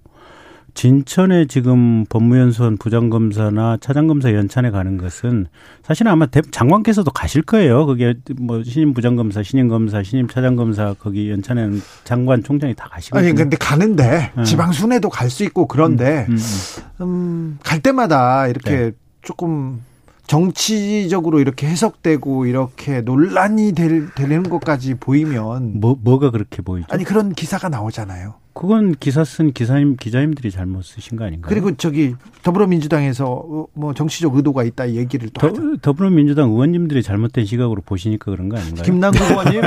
[0.74, 5.46] 진천에 지금 법무연수원 부장검사나 차장검사 연찬에 가는 것은
[5.82, 7.84] 사실은 아마 장관께서도 가실 거예요.
[7.86, 13.28] 그게 뭐 신임 부장검사, 신임 검사, 신임 차장검사 거기 연찬에는 장관 총장이 다 가시거든요.
[13.28, 14.44] 아니 근데 가는데 네.
[14.44, 17.06] 지방 순회도 갈 수 있고 그런데 음, 음, 음.
[17.06, 18.92] 음, 갈 때마다 이렇게 네.
[19.22, 19.80] 조금
[20.26, 26.86] 정치적으로 이렇게 해석되고 이렇게 논란이 될, 되는 것까지 보이면 뭐 뭐가 그렇게 보이죠?
[26.90, 28.34] 아니 그런 기사가 나오잖아요.
[28.54, 31.48] 그건 기사 쓴 기사님 기자님들이 잘못 쓰신 거 아닌가요?
[31.48, 38.30] 그리고 저기 더불어민주당에서 뭐 정치적 의도가 있다 얘기를 또 더, 더불어민주당 의원님들이 잘못된 시각으로 보시니까
[38.30, 38.82] 그런 거 아닌가요?
[38.84, 39.62] 김남국 의원님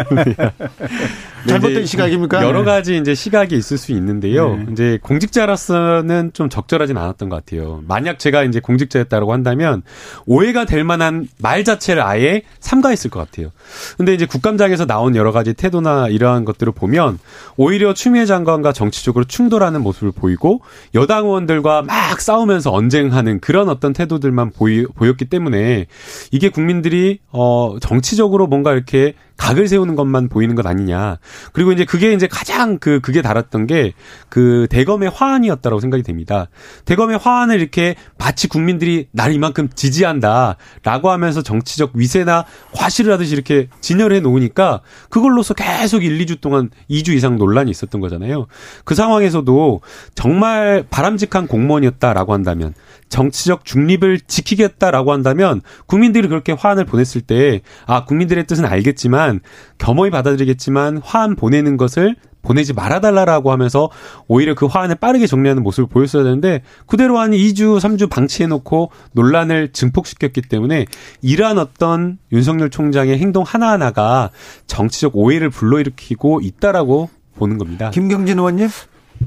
[1.48, 2.44] 잘못된 시각입니까?
[2.44, 4.56] 여러 가지 이제 시각이 있을 수 있는데요.
[4.56, 4.66] 네.
[4.72, 7.84] 이제 공직자로서는 좀 적절하진 않았던 것 같아요.
[7.88, 9.84] 만약 제가 이제 공직자였다고 한다면
[10.26, 13.50] 오해가 될 만한 말 자체를 아예 삼가했을 것 같아요.
[13.98, 17.20] 근데 이제 국감장에서 나온 여러 가지 태도나 이러한 것들을 보면
[17.58, 20.62] 오히려 추미애 장관과 정치적으로 충돌하는 모습을 보이고
[20.94, 25.88] 여당 의원들과 막 싸우면서 언쟁하는 그런 어떤 태도들만 보이, 보였기 때문에
[26.32, 31.18] 이게 국민들이 어 정치적으로 뭔가 이렇게 각을 세우는 것만 보이는 것 아니냐.
[31.54, 33.94] 그리고 이제 그게 이제 가장 그 그게 달았던 게
[34.36, 36.48] 그 대검의 화환이었다라고 생각이 됩니다.
[36.84, 44.20] 대검의 화환을 이렇게 마치 국민들이 날 이만큼 지지한다라고 하면서 정치적 위세나 과시를 하듯이 이렇게 진열해
[44.20, 48.48] 놓으니까 그걸로서 계속 1, 2주 동안 2주 이상 논란이 있었던 거잖아요.
[48.84, 49.82] 그 상황에서도
[50.16, 52.74] 정말 바람직한 공무원이었다라고 한다면
[53.10, 59.42] 정치적 중립을 지키겠다라고 한다면 국민들이 그렇게 화환을 보냈을 때 아 국민들의 뜻은 알겠지만
[59.78, 63.90] 겸허히 받아들이겠지만 화환 보내는 것을 보내지 말아달라라고 하면서
[64.28, 70.44] 오히려 그 화환을 빠르게 정리하는 모습을 보였어야 되는데 그대로 한 2주, 3주 방치해놓고 논란을 증폭시켰기
[70.44, 70.86] 때문에
[71.22, 74.30] 이러한 어떤 윤석열 총장의 행동 하나하나가
[74.68, 77.90] 정치적 오해를 불러일으키고 있다라고 보는 겁니다.
[77.90, 78.68] 김경진 의원님?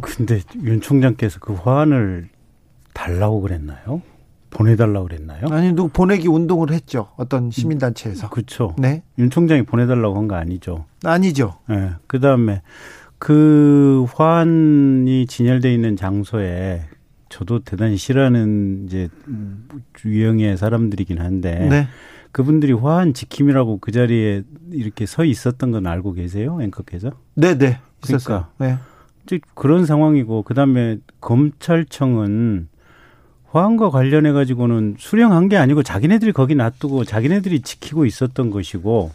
[0.01, 2.29] 근데 윤 총장께서 그 화환을
[2.93, 4.03] 달라고 그랬나요?
[4.51, 5.43] 보내달라고 그랬나요?
[5.51, 7.09] 아니, 누구 보내기 운동을 했죠.
[7.17, 8.31] 어떤 시민단체에서.
[8.31, 8.75] 그렇죠.
[8.79, 9.03] 네.
[9.19, 10.87] 윤 총장이 보내달라고 한 거 아니죠.
[11.05, 11.59] 아니죠.
[11.69, 11.91] 네.
[12.07, 12.63] 그 다음에
[13.19, 16.83] 그 화환이 진열돼 있는 장소에
[17.29, 19.09] 저도 대단히 싫어하는 이제
[20.05, 21.87] 유형의 사람들이긴 한데 네.
[22.33, 26.59] 그분들이 화환 지킴이라고 그 자리에 이렇게 서 있었던 건 알고 계세요?
[26.63, 27.11] 앵커께서?
[27.35, 27.81] 네, 네.
[28.03, 28.47] 있었어요.
[28.57, 28.81] 그러니까
[29.29, 29.39] 네.
[29.55, 32.69] 그런 상황이고 그다음에 검찰청은
[33.51, 39.13] 화환과 관련해 가지고는 수령한 게 아니고 자기네들이 거기 놔두고 자기네들이 지키고 있었던 것이고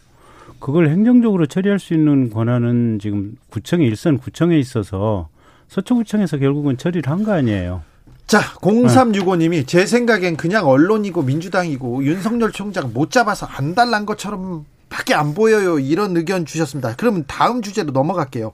[0.60, 5.28] 그걸 행정적으로 처리할 수 있는 권한은 지금 구청에 일선 구청에 있어서
[5.68, 7.82] 서초구청에서 결국은 처리를 한 거 아니에요.
[8.26, 15.16] 자, 0365님이 제 생각엔 그냥 언론이고 민주당이고 윤석열 총장 못 잡아서 안 달란 것처럼 밖에
[15.16, 15.80] 안 보여요.
[15.80, 16.94] 이런 의견 주셨습니다.
[16.98, 18.52] 그러면 다음 주제로 넘어갈게요.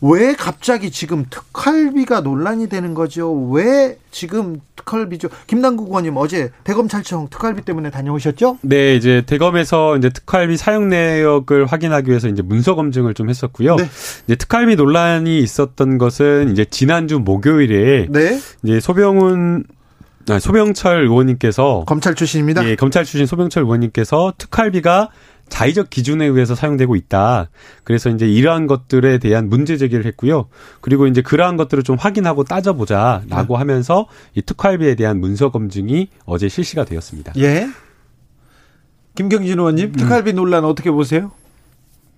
[0.00, 3.32] 왜 갑자기 지금 특활비가 논란이 되는 거죠?
[3.50, 5.28] 왜 지금 특활비죠?
[5.48, 8.58] 김남국 의원님 어제 대검찰청 특활비 때문에 다녀오셨죠?
[8.62, 13.76] 네, 이제 대검에서 이제 특활비 사용 내역을 확인하기 위해서 이제 문서 검증을 좀 했었고요.
[13.76, 13.88] 네.
[14.26, 18.40] 이제 특활비 논란이 있었던 것은 이제 지난주 목요일에 네.
[18.62, 19.64] 이제 소병훈
[20.28, 22.64] 아, 소병철 의원님께서 검찰 출신입니다.
[22.68, 25.10] 예, 검찰 출신 소병철 의원님께서 특활비가
[25.48, 27.50] 자의적 기준에 의해서 사용되고 있다.
[27.84, 30.48] 그래서 이제 이러한 것들에 대한 문제 제기를 했고요.
[30.80, 33.58] 그리고 이제 그러한 것들을 좀 확인하고 따져보자라고 네.
[33.58, 37.34] 하면서 이 특활비에 대한 문서 검증이 어제 실시가 되었습니다.
[37.36, 37.68] 예.
[39.14, 39.92] 김경진 의원님, 음.
[39.92, 41.32] 특활비 논란 어떻게 보세요?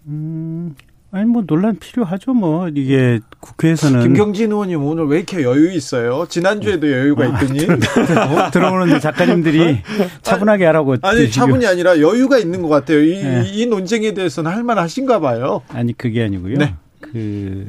[0.06, 0.76] 음,
[1.14, 6.26] 아니 뭐 논란 필요하죠 뭐 이게 국회에서는 김경진 의원님 오늘 왜 이렇게 여유 있어요?
[6.28, 7.68] 지난주에도 여유가 아, 있더니
[8.16, 9.78] 아, 들어오는 작가님들이
[10.22, 13.00] 차분하게 하라고 아니 차분이 아니라 여유가 있는 것 같아요.
[13.00, 13.44] 이, 네.
[13.46, 15.62] 이 논쟁에 대해서는 할 만하신가 봐요.
[15.68, 16.58] 아니 그게 아니고요.
[16.58, 16.74] 네.
[17.00, 17.68] 그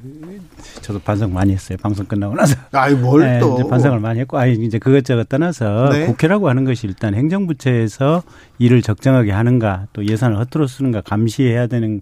[0.82, 1.78] 저도 반성 많이 했어요.
[1.82, 2.56] 방송 끝나고 나서.
[2.72, 3.60] 아이 뭘 네, 또.
[3.60, 6.06] 이제 반성을 많이 했고, 아니 이제 그것저것 떠나서 네.
[6.06, 8.24] 국회라고 하는 것이 일단 행정부처에서
[8.60, 12.02] 일을 적정하게 하는가, 또 예산을 허투루 쓰는가 감시해야 되는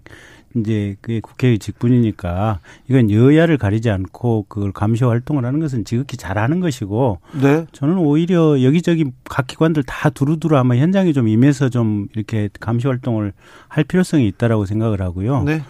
[0.56, 6.60] 이제 그게 국회의 직분이니까 이건 여야를 가리지 않고 그걸 감시 활동을 하는 것은 지극히 잘하는
[6.60, 7.66] 것이고 네.
[7.72, 13.32] 저는 오히려 여기저기 각 기관들 다 두루두루 아마 현장에 좀 임해서 좀 이렇게 감시 활동을
[13.68, 15.42] 할 필요성이 있다라고 생각을 하고요.
[15.42, 15.62] 네.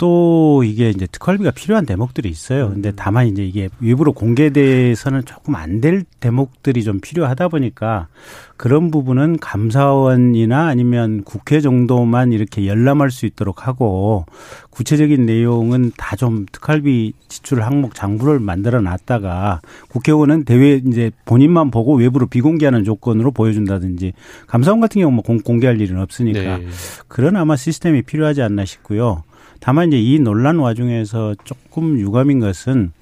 [0.00, 2.70] 또 이게 이제 특활비가 필요한 대목들이 있어요.
[2.70, 8.08] 근데 다만 이제 이게 외부로 공개돼서는 조금 안 될 대목들이 좀 필요하다 보니까
[8.56, 14.24] 그런 부분은 감사원이나 아니면 국회 정도만 이렇게 열람할 수 있도록 하고
[14.70, 21.94] 구체적인 내용은 다 좀 특활비 지출 항목 장부를 만들어 놨다가 국회의원은 대회 이제 본인만 보고
[21.94, 24.12] 외부로 비공개하는 조건으로 보여준다든지
[24.46, 26.66] 감사원 같은 경우 뭐 공개할 일은 없으니까 네.
[27.08, 29.24] 그런 아마 시스템이 필요하지 않나 싶고요.
[29.60, 32.92] 다만 이제 이 논란 와중에서 조금 유감인 것은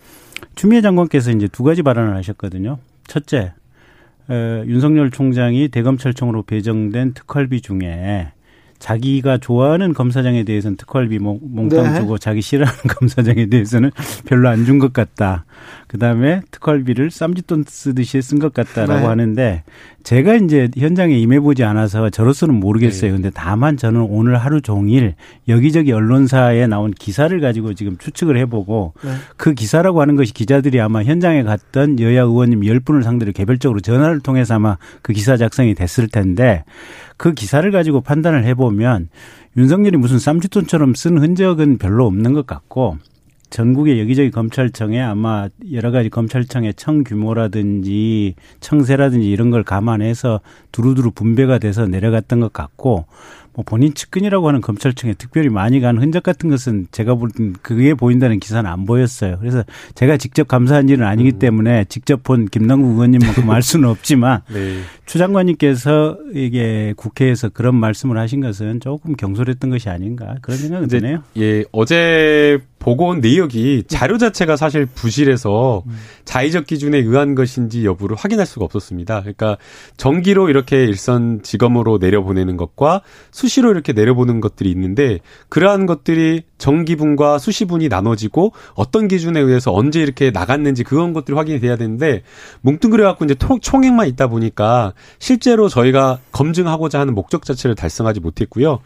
[0.55, 2.79] 추미애 장관께서 이제 두 가지 발언을 하셨거든요.
[3.07, 3.53] 첫째,
[4.31, 8.33] 에, 윤석열 총장이 대검찰청으로 배정된 특활비 중에
[8.79, 11.99] 자기가 좋아하는 검사장에 대해서는 특활비 몽 땅 네.
[12.01, 13.91] 주고 자기 싫어하는 검사장에 대해서는
[14.27, 15.45] 별로 안 준 것 같다.
[15.89, 19.07] 그다음에 특활비를 쌈짓돈 쓰듯이 쓴 것 같다라고 네.
[19.07, 19.63] 하는데
[20.05, 23.11] 제가 이제 현장에 임해 보지 않아서 저로서는 모르겠어요.
[23.11, 23.17] 네.
[23.17, 25.15] 근데 다만 저는 오늘 하루 종일
[25.49, 29.11] 여기저기 언론사에 나온 기사를 가지고 지금 추측을 해보고 네.
[29.37, 34.55] 그 기사라고 하는 것이 기자들이 아마 현장에 갔던 여야 의원님 10분을 상대로 개별적으로 전화를 통해서
[34.55, 36.65] 아마 그 기사 작성이 됐을 텐데
[37.17, 39.09] 그 기사를 가지고 판단을 해보면
[39.57, 42.99] 윤석열이 무슨 쌈짓돈처럼 쓴 흔적은 별로 없는 것 같고
[43.51, 50.41] 전국의 여기저기 검찰청에 아마 여러 가지 검찰청의 청 규모라든지 청세라든지 이런 걸 감안해서
[50.73, 53.07] 두루두루 분배가 돼서 내려갔던 것 같고
[53.59, 57.31] 뭐 본인 측근이라고 하는 검찰청에 특별히 많이 간 흔적 같은 것은 제가 볼
[57.61, 59.37] 그게 보인다는 기사는 안 보였어요.
[59.41, 59.65] 그래서
[59.97, 61.39] 제가 직접 감사한 일은 아니기 음.
[61.41, 64.79] 때문에 직접 본 김남국 의원님만큼 알 수는 없지만 네.
[65.07, 71.25] 추 장관님께서 이게 국회에서 그런 말씀을 하신 것은 조금 경솔했던 것이 아닌가 그런 생각이 드네요.
[71.37, 75.83] 예, 어제 보고 온 내역이 자료 자체가 사실 부실해서
[76.25, 79.21] 자의적 기준에 의한 것인지 여부를 확인할 수가 없었습니다.
[79.21, 79.59] 그러니까
[79.99, 85.19] 정기로 이렇게 일선 지검으로 내려보내는 것과 수시로 이렇게 내려보는 것들이 있는데
[85.51, 91.77] 그러한 것들이 정기분과 수시분이 나눠지고 어떤 기준에 의해서 언제 이렇게 나갔는지 그런 것들이 확인이 돼야
[91.77, 92.23] 되는데
[92.61, 98.81] 뭉뚱그려 갖고 이제 총액만 있다 보니까 실제로 저희가 검증하고자 하는 목적 자체를 달성하지 못했고요.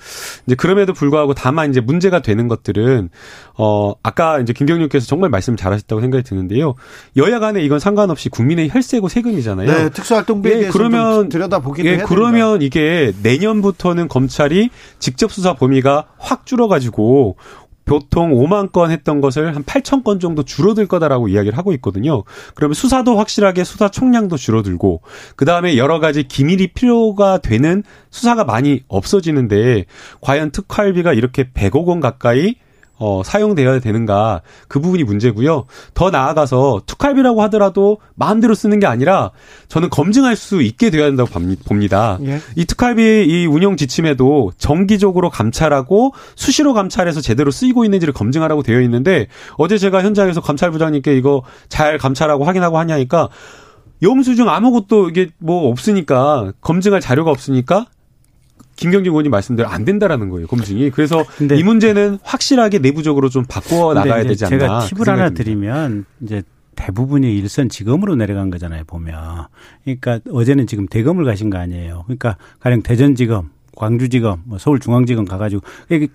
[0.46, 3.10] 이제 그럼에도 불구하고 다만 이제 문제가 되는 것들은
[3.58, 6.74] 어 아까 이제 김경률께서 정말 말씀 잘하셨다고 생각이 드는데요.
[7.16, 9.66] 여야 간에 이건 상관없이 국민의 혈세고 세금이잖아요.
[9.66, 12.66] 네, 특수활동비에 예, 그러면 들여다보기도 예, 그러면 됩니다.
[12.66, 17.36] 이게 내년부터는 검찰이 직접 수사 범위가 확 줄어가지고
[17.84, 22.24] 보통 5만 건 했던 것을 한 8천 건 정도 줄어들 거다라고 이야기를 하고 있거든요.
[22.54, 25.02] 그러면 수사도 확실하게 수사 총량도 줄어들고
[25.36, 29.84] 그 다음에 여러 가지 기밀이 필요가 되는 수사가 많이 없어지는데
[30.20, 32.56] 과연 특활비가 이렇게 100억 원 가까이
[33.05, 35.64] 어, 사용되어야 되는가 그 부분이 문제고요.
[35.92, 39.32] 더 나아가서 특활비라고 하더라도 마음대로 쓰는 게 아니라
[39.66, 41.28] 저는 검증할 수 있게 되어야 된다고
[41.66, 42.18] 봅니다.
[42.24, 42.38] 예.
[42.55, 49.26] 이 특활비 이 운영 지침에도 정기적으로 감찰하고 수시로 감찰해서 제대로 쓰이고 있는지를 검증하라고 되어 있는데
[49.59, 53.30] 어제 제가 현장에서 감찰부장님께 이거 잘 감찰하고 확인하고 하냐니까
[54.03, 57.86] 영수증 아무것도 이게 뭐 없으니까 검증할 자료가 없으니까
[58.82, 60.90] 김경진 의원님 말씀대로 안 된다라는 거예요 검증이.
[60.90, 64.58] 그래서 이 문제는 확실하게 내부적으로 좀 바꿔 나가야 되지 않나.
[64.58, 66.42] 제가 팁을 그 하나 드리면 이제
[66.74, 69.46] 대부분이 일선 지검으로 내려간 거잖아요 보면.
[69.84, 72.02] 그러니까 어제는 지금 대검을 가신 거 아니에요.
[72.06, 75.62] 그러니까 가령 대전지검, 광주지검, 뭐 서울중앙지검 가가지고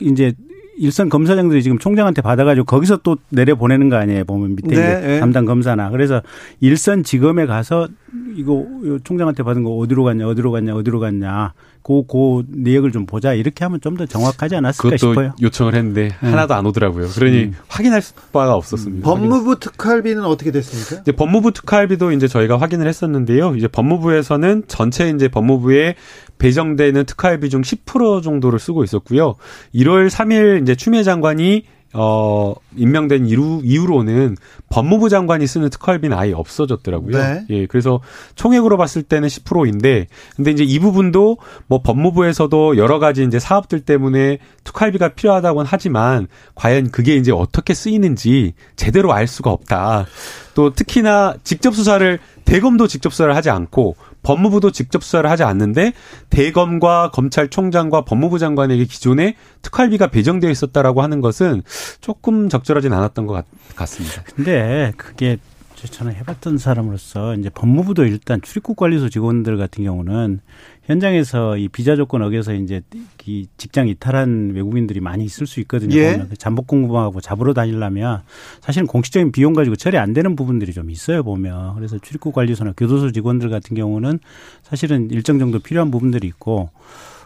[0.01, 0.33] 이제
[0.77, 5.19] 일선 검사장들이 지금 총장한테 받아가지고 거기서 또 내려 보내는 거 아니에요 보면 밑에 네, 네.
[5.19, 6.21] 담당 검사나 그래서
[6.59, 7.87] 일선 지검에 가서
[8.35, 8.65] 이거
[9.03, 11.53] 총장한테 받은 거 어디로 갔냐 어디로 갔냐 어디로 갔냐
[11.87, 15.33] 그, 그 내역을 좀 보자 이렇게 하면 좀 더 정확하지 않았을까 그것도 싶어요.
[15.41, 16.31] 요청을 했는데 음.
[16.33, 17.07] 하나도 안 오더라고요.
[17.07, 17.53] 그러니 음.
[17.67, 18.01] 확인할
[18.33, 19.09] 바가 없었습니다.
[19.09, 21.01] 법무부 특활비는 어떻게 됐습니까?
[21.01, 23.55] 이제 법무부 특활비도 이제 저희가 확인을 했었는데요.
[23.55, 25.95] 이제 법무부에서는 전체 이제 법무부에
[26.37, 29.35] 배정되는 특활비 중 10% 정도를 쓰고 있었고요.
[29.73, 31.63] 1월 3일 이제 추미애 장관이
[31.93, 34.35] 어, 임명된 이후, 이후로는
[34.69, 37.17] 법무부 장관이 쓰는 특활비는 아예 없어졌더라고요.
[37.17, 37.45] 네.
[37.49, 38.01] 예, 그래서
[38.35, 44.39] 총액으로 봤을 때는 10%인데, 근데 이제 이 부분도 뭐 법무부에서도 여러 가지 이제 사업들 때문에
[44.63, 50.05] 특활비가 필요하다고는 하지만, 과연 그게 이제 어떻게 쓰이는지 제대로 알 수가 없다.
[50.53, 53.95] 또 특히나 직접 수사를 대검도 직접 수사를 하지 않고
[54.27, 55.93] 법무부도 직접 수사를 하지 않는데
[56.29, 61.63] 대검과 검찰총장과 법무부 장관에게 기존에 특활비가 배정되어 있었다라고 하는 것은
[62.01, 64.23] 조금 적절하진 않았던 것 같, 습니다.
[64.35, 65.37] 근데 그게
[65.75, 70.41] 저는 해봤던 사람으로서 이제 법무부도 일단 출입국 관리소 직원들 같은 경우는
[70.87, 72.81] 현장에서 이 비자 조건 어겨서 이제
[73.25, 75.95] 이 직장 이탈한 외국인들이 많이 있을 수 있거든요.
[75.97, 76.25] 예.
[76.29, 78.21] 그 잠복 공부하고 잡으러 다니려면
[78.61, 81.75] 사실은 공식적인 비용 가지고 처리 안 되는 부분들이 좀 있어요 보면.
[81.75, 84.19] 그래서 출입국 관리소나 교도소 직원들 같은 경우는
[84.63, 86.69] 사실은 일정 정도 필요한 부분들이 있고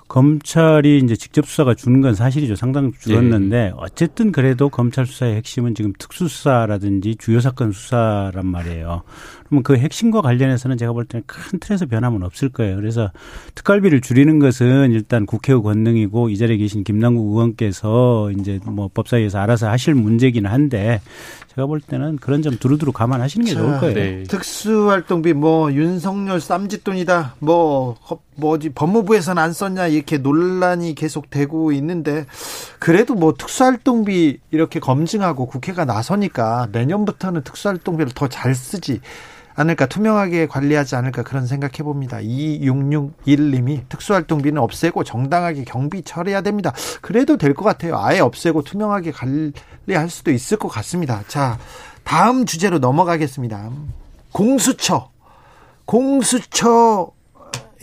[0.07, 2.55] 검찰이 이제 직접 수사가 주는 건 사실이죠.
[2.55, 3.71] 상당 줄었는데 네.
[3.77, 9.03] 어쨌든 그래도 검찰 수사의 핵심은 지금 특수수사라든지 주요 사건 수사란 말이에요.
[9.51, 12.77] 그러면 그 핵심과 관련해서는 제가 볼 때는 큰 틀에서 변함은 없을 거예요.
[12.77, 13.11] 그래서
[13.53, 19.69] 특갈비를 줄이는 것은 일단 국회의 권능이고 이 자리에 계신 김남국 의원께서 이제 뭐 법사위에서 알아서
[19.69, 21.01] 하실 문제긴 한데
[21.53, 23.93] 제가 볼 때는 그런 점 두루두루 감안하시는 게 자, 좋을 거예요.
[23.93, 24.23] 네.
[24.23, 27.35] 특수활동비 뭐 윤석열 쌈짓돈이다.
[27.39, 27.97] 뭐
[28.37, 32.25] 뭐지 법무부에서는 안 썼냐 이렇게 논란이 계속되고 있는데
[32.79, 39.01] 그래도 뭐 특수활동비 이렇게 검증하고 국회가 나서니까 내년부터는 특수활동비를 더 잘 쓰지
[39.55, 42.17] 않을까 투명하게 관리하지 않을까 그런 생각해 봅니다.
[42.17, 46.73] 2661님이 특수활동비는 없애고 정당하게 경비 처리해야 됩니다.
[47.01, 47.97] 그래도 될 것 같아요.
[47.97, 51.23] 아예 없애고 투명하게 관리할 수도 있을 것 같습니다.
[51.27, 51.57] 자,
[52.03, 53.69] 다음 주제로 넘어가겠습니다.
[54.31, 55.09] 공수처.
[55.85, 57.11] 공수처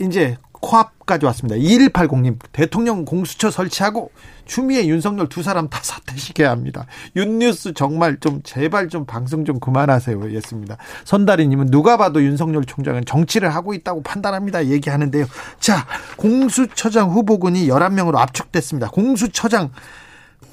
[0.01, 1.55] 이제 코앞까지 왔습니다.
[1.55, 4.11] 2180님 대통령 공수처 설치하고
[4.45, 6.85] 추미애 윤석열 두 사람 다 사퇴시켜야 합니다.
[7.15, 10.33] 윤뉴스 정말 좀 제발 좀 방송 좀 그만하세요.
[10.35, 10.77] 였습니다.
[11.05, 14.67] 선다리님은 누가 봐도 윤석열 총장은 정치를 하고 있다고 판단합니다.
[14.67, 15.25] 얘기하는데요.
[15.59, 15.85] 자
[16.17, 18.89] 공수처장 후보군이 11명으로 압축됐습니다.
[18.89, 19.71] 공수처장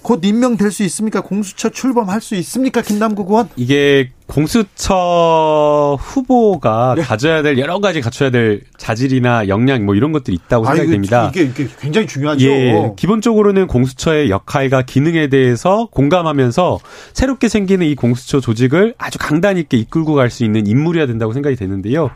[0.06, 1.20] 곧 임명될 수 있습니까?
[1.20, 2.80] 공수처 출범할 수 있습니까?
[2.80, 3.48] 김남국 의원?
[3.56, 7.02] 이게 공수처 후보가 네.
[7.02, 11.32] 가져야 될 여러 가지 갖춰야 될 자질이나 역량 뭐 이런 것들이 있다고 아, 생각이 됩니다.
[11.34, 12.46] 이게, 이게 굉장히 중요하죠.
[12.46, 16.78] 예, 기본적으로는 공수처의 역할과 기능에 대해서 공감하면서
[17.12, 21.56] 새롭게 생기는 이 공수처 조직을 아주 강단 있게 이끌고 갈 수 있는 인물이어야 된다고 생각이
[21.56, 22.10] 되는데요.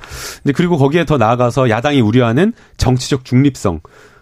[0.44, 3.80] 근데 그리고 거기에 더 나아가서 야당이 우려하는 정치적 중립성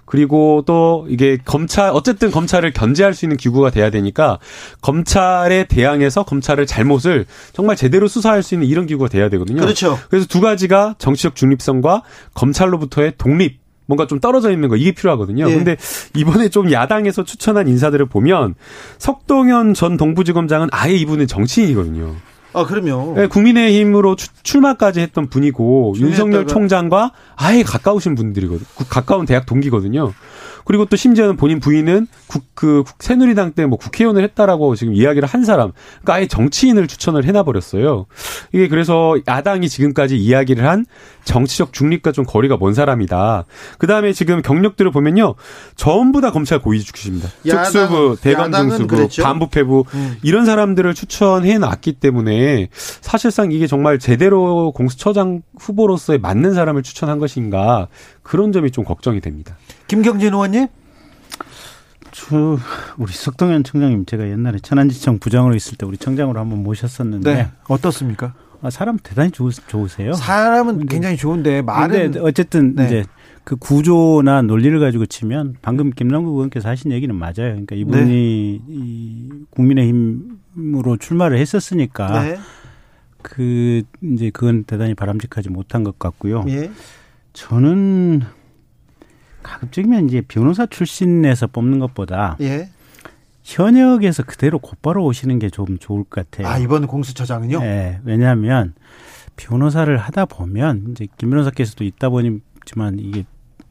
[0.09, 4.39] 그리고 또 이게 검찰 어쨌든 검찰을 견제할 수 있는 기구가 돼야 되니까
[4.81, 9.61] 검찰에 대항해서 검찰을 잘못을 정말 제대로 수사할 수 있는 이런 기구가 돼야 되거든요.
[9.61, 9.99] 그렇죠.
[10.09, 12.03] 그래서 두 가지가 정치적 중립성과
[12.35, 15.49] 검찰로부터의 독립 뭔가 좀 떨어져 있는 거 이게 필요하거든요.
[15.51, 15.55] 예.
[15.55, 15.77] 근데
[16.15, 18.55] 이번에 좀 야당에서 추천한 인사들을 보면
[18.99, 22.15] 석동현 전 동부지검장은 아예 이분은 정치인이거든요.
[22.59, 23.15] 아, 그럼요.
[23.17, 28.67] 네, 국민의힘으로 추, 출마까지 했던 분이고 윤석열 총장과 아예 가까우신 분들이거든요.
[28.89, 30.13] 가까운 대학 동기거든요.
[30.69, 35.45] 그리고 또 심지어는 본인 부인은 국, 그 새누리당 때 뭐 국회의원을 했다라고 지금 이야기를 한
[35.45, 38.07] 사람, 그러니까 아예 정치인을 추천을 해놔 버렸어요.
[38.53, 40.85] 이게 그래서 야당이 지금까지 이야기를 한
[41.25, 43.45] 정치적 중립과 좀 거리가 먼 사람이다.
[43.79, 45.35] 그 다음에 지금 경력들을 보면요,
[45.77, 47.29] 전부 다 검찰 고위 출신입니다.
[47.65, 50.17] 특수부, 대검증수부, 반부패부 음.
[50.23, 57.89] 이런 사람들을 추천해 놨기 때문에 사실상 이게 정말 제대로 공수처장 후보로서의 맞는 사람을 추천한 것인가
[58.23, 59.57] 그런 점이 좀 걱정이 됩니다.
[59.89, 60.69] 김경진 의원님?
[62.13, 62.59] 저
[62.97, 67.49] 우리 석동현 청장님 제가 옛날에 천안지청 부장으로 있을 때 우리 청장으로 한번 모셨었는데 네.
[67.69, 68.35] 어떻습니까?
[68.61, 70.13] 아, 사람 대단히 좋, 좋으세요.
[70.13, 72.87] 사람은 근데, 굉장히 좋은데 말은 어쨌든 네.
[72.87, 73.05] 이제
[73.45, 77.33] 그 구조나 논리를 가지고 치면 방금 김남국 의원께서 하신 얘기는 맞아요.
[77.37, 78.61] 그러니까 이분이 네.
[78.69, 82.39] 이 국민의힘으로 출마를 했었으니까 네.
[83.23, 86.45] 그 이제 그건 대단히 바람직하지 못한 것 같고요.
[86.49, 86.71] 예.
[87.33, 88.23] 저는
[89.43, 92.69] 가급적이면 이제 변호사 출신에서 뽑는 것보다 예.
[93.45, 96.47] 현역에서 그대로 곧바로 오시는 게 좀 좋을 것 같아요.
[96.53, 97.61] 아 이번 공수처장은요?
[97.61, 98.75] 네, 왜냐하면
[99.37, 103.25] 변호사를 하다 보면 이제 김 변호사께서도 있다 보니지만 이게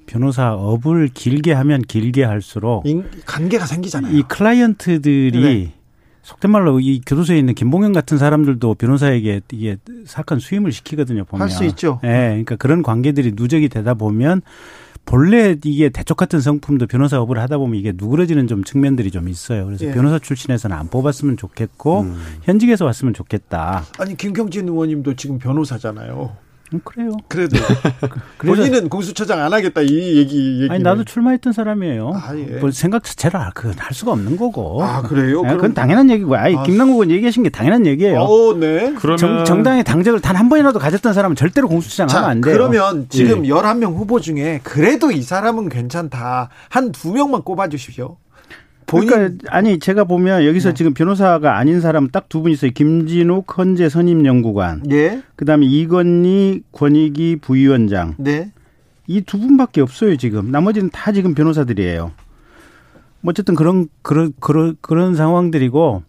[0.07, 2.83] 변호사 업을 길게 하면 길게 할수록
[3.25, 4.17] 관계가 생기잖아요.
[4.17, 5.73] 이 클라이언트들이 네.
[6.23, 11.23] 속된 말로 이 교도소에 있는 김봉현 같은 사람들도 변호사에게 이게 사건 수임을 시키거든요.
[11.25, 11.99] 보면 할 수 있죠.
[12.03, 14.41] 예, 네, 그러니까 그런 관계들이 누적이 되다 보면
[15.07, 19.65] 본래 이게 대쪽 같은 성품도 변호사 업을 하다 보면 이게 누그러지는 좀 측면들이 좀 있어요.
[19.65, 19.93] 그래서 예.
[19.93, 22.21] 변호사 출신에서는 안 뽑았으면 좋겠고 음.
[22.43, 23.85] 현직에서 왔으면 좋겠다.
[23.99, 26.35] 아니 김경진 의원님도 지금 변호사잖아요.
[26.73, 27.11] 음, 그래요.
[27.27, 27.57] 그래도
[28.39, 30.67] 본인은 공수처장 안 하겠다 이 얘기 얘기.
[30.69, 32.11] 아니 나도 출마했던 사람이에요.
[32.13, 32.43] 아, 예.
[32.59, 34.83] 뭐 생각 자체를 그할 수가 없는 거고.
[34.83, 35.41] 아 그래요?
[35.43, 36.35] 네, 그건 당연한 얘기고.
[36.35, 38.19] 아니 아, 김남국은 얘기하신 게 당연한 얘기예요.
[38.21, 38.93] 어, 네.
[38.97, 42.53] 그러면 정, 당의 당적을 단 한 번이라도 가졌던 사람은 절대로 공수처장 자, 하면 안 돼요.
[42.53, 43.49] 그러면 지금 예.
[43.49, 46.49] 11명 후보 중에 그래도 이 사람은 괜찮다.
[46.69, 48.17] 한 두 명만 꼽아 주십시오.
[48.87, 49.09] 본인...
[49.09, 50.73] 그러니까 아니 제가 보면 여기서 네.
[50.73, 52.71] 지금 변호사가 아닌 사람 딱 두 분 있어요.
[52.71, 54.83] 김진욱 헌재 선임 연구관.
[54.91, 55.21] 예.
[55.35, 58.15] 그다음에 이건희 권익위 부위원장.
[58.17, 58.51] 네.
[59.07, 60.51] 이 두 분밖에 없어요 지금.
[60.51, 62.11] 나머지는 다 지금 변호사들이에요.
[63.21, 66.03] 뭐 어쨌든 그런 그런 그런 그런 상황들이고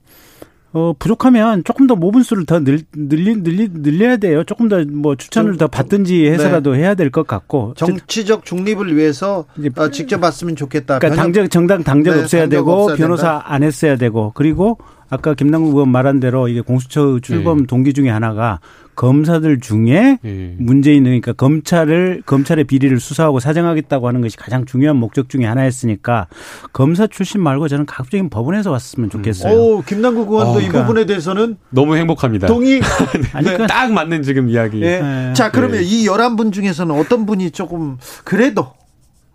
[0.73, 4.45] 어, 부족하면 조금 더 모분 수를 더 늘, 늘리, 늘리, 늘려야 돼요.
[4.45, 6.81] 조금 더 뭐 추천을 좀, 더 받든지 해서라도 네.
[6.81, 7.73] 해야 될 것 같고.
[7.77, 10.99] 정치적 중립을 위해서 이제, 어, 직접 봤으면 좋겠다.
[10.99, 13.45] 그러니까 당적, 정당 당적 네, 없어야 당적 되고, 변호사 된다.
[13.47, 14.79] 안 했어야 되고, 그리고
[15.11, 17.67] 아까 김남국 의원 말한 대로 이게 공수처 출범 네.
[17.67, 18.61] 동기 중에 하나가
[18.95, 20.55] 검사들 중에 예.
[20.59, 26.27] 문제 있는 그러니까 검찰을 검찰의 비리를 수사하고 사정하겠다고 하는 것이 가장 중요한 목적 중에 하나였으니까
[26.73, 29.57] 검사 출신 말고 저는 가급적인 법원에서 왔으면 좋겠어요.
[29.57, 30.81] 오, 김남국 의원도 어, 이 그러니까.
[30.83, 32.49] 부분에 대해서는 너무 행복합니다.
[32.49, 32.81] 동의.
[33.33, 33.67] 아니, 네.
[33.69, 34.81] 딱 맞는 지금 이야기.
[34.81, 35.01] 네.
[35.01, 35.33] 네.
[35.33, 38.73] 자, 그러면 이 열한 분 중에서는 어떤 분이 조금 그래도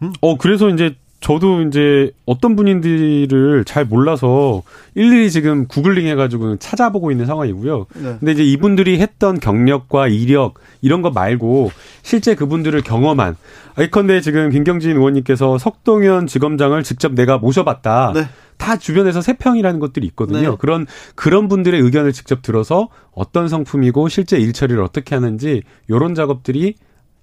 [0.02, 0.12] 음?
[0.20, 4.62] 어, 그래서 이제 저도 이제 어떤 분인지를 잘 몰라서
[4.94, 7.86] 일일이 지금 구글링 해가지고 찾아보고 있는 상황이고요.
[7.96, 8.16] 네.
[8.20, 11.72] 근데 이제 이분들이 했던 경력과 이력 이런 거 말고
[12.02, 13.38] 실제 그분들을 경험한
[13.80, 18.12] 예컨대 지금 김경진 의원님께서 석동현 지검장을 직접 내가 모셔봤다.
[18.14, 18.28] 네.
[18.58, 20.52] 다 주변에서 세평이라는 것들이 있거든요.
[20.52, 20.58] 네.
[20.60, 26.76] 그런 그런 분들의 의견을 직접 들어서 어떤 성품이고 실제 일 처리를 어떻게 하는지 요런 작업들이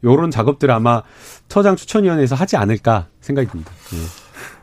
[0.05, 1.03] 요런 작업들 아마
[1.49, 3.73] 처장 추천위원회에서 하지 않을까 생각이 듭니다.
[3.95, 3.99] 예.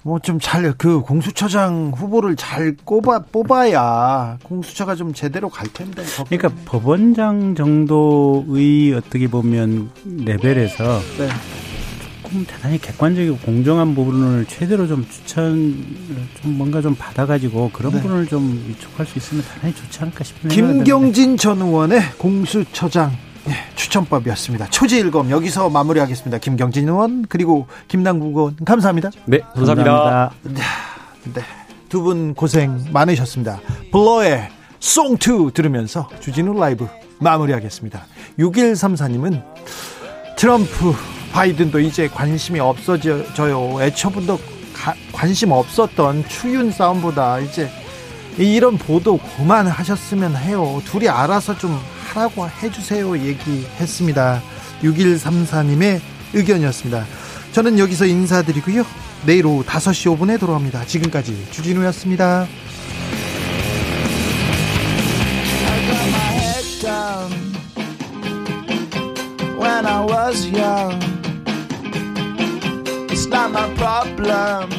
[0.03, 6.03] 뭐좀 잘 그 공수처장 후보를 잘 꼽아 뽑아야 공수처가 좀 제대로 갈 텐데.
[6.29, 11.27] 그러니까 법원장 정도의 어떻게 보면 레벨에서 네.
[12.23, 15.51] 조금 대단히 객관적이고 공정한 부분을 최대로 좀 추천
[16.41, 18.01] 좀 뭔가 좀 받아가지고 그런 네.
[18.01, 20.49] 부분을 좀 위촉할 수 있으면 대단히 좋지 않을까 싶네요.
[20.49, 23.11] 김경진 전 의원의 공수처장
[23.47, 24.69] 예, 추천법이었습니다.
[24.69, 26.37] 초지일검 여기서 마무리하겠습니다.
[26.39, 29.09] 김경진 의원 그리고 김남국 의원 감사합니다.
[29.25, 29.91] 네, 감사합니다.
[30.43, 30.63] 감사합니다.
[31.33, 31.41] 네,
[31.89, 33.61] 두 분 고생 많으셨습니다.
[33.91, 36.87] 블러의 송2 들으면서 주진우 라이브
[37.19, 38.05] 마무리하겠습니다.
[38.37, 39.41] 6134님은
[40.37, 40.93] 트럼프
[41.31, 43.81] 바이든도 이제 관심이 없어져요.
[43.81, 44.37] 애초부터
[45.13, 47.69] 관심 없었던 추윤 싸움보다 이제
[48.37, 50.81] 이런 보도 그만하셨으면 해요.
[50.85, 51.79] 둘이 알아서 좀
[52.09, 53.17] 하라고 해주세요.
[53.17, 54.41] 얘기했습니다.
[54.83, 55.99] 6134님의
[56.33, 57.05] 의견이었습니다.
[57.51, 58.85] 저는 여기서 인사드리고요.
[59.25, 60.85] 내일 오후 5시 5분에 돌아옵니다.
[60.85, 62.47] 지금까지 주진우였습니다.
[69.57, 70.99] when I was young.
[73.09, 74.69] It's not my problem.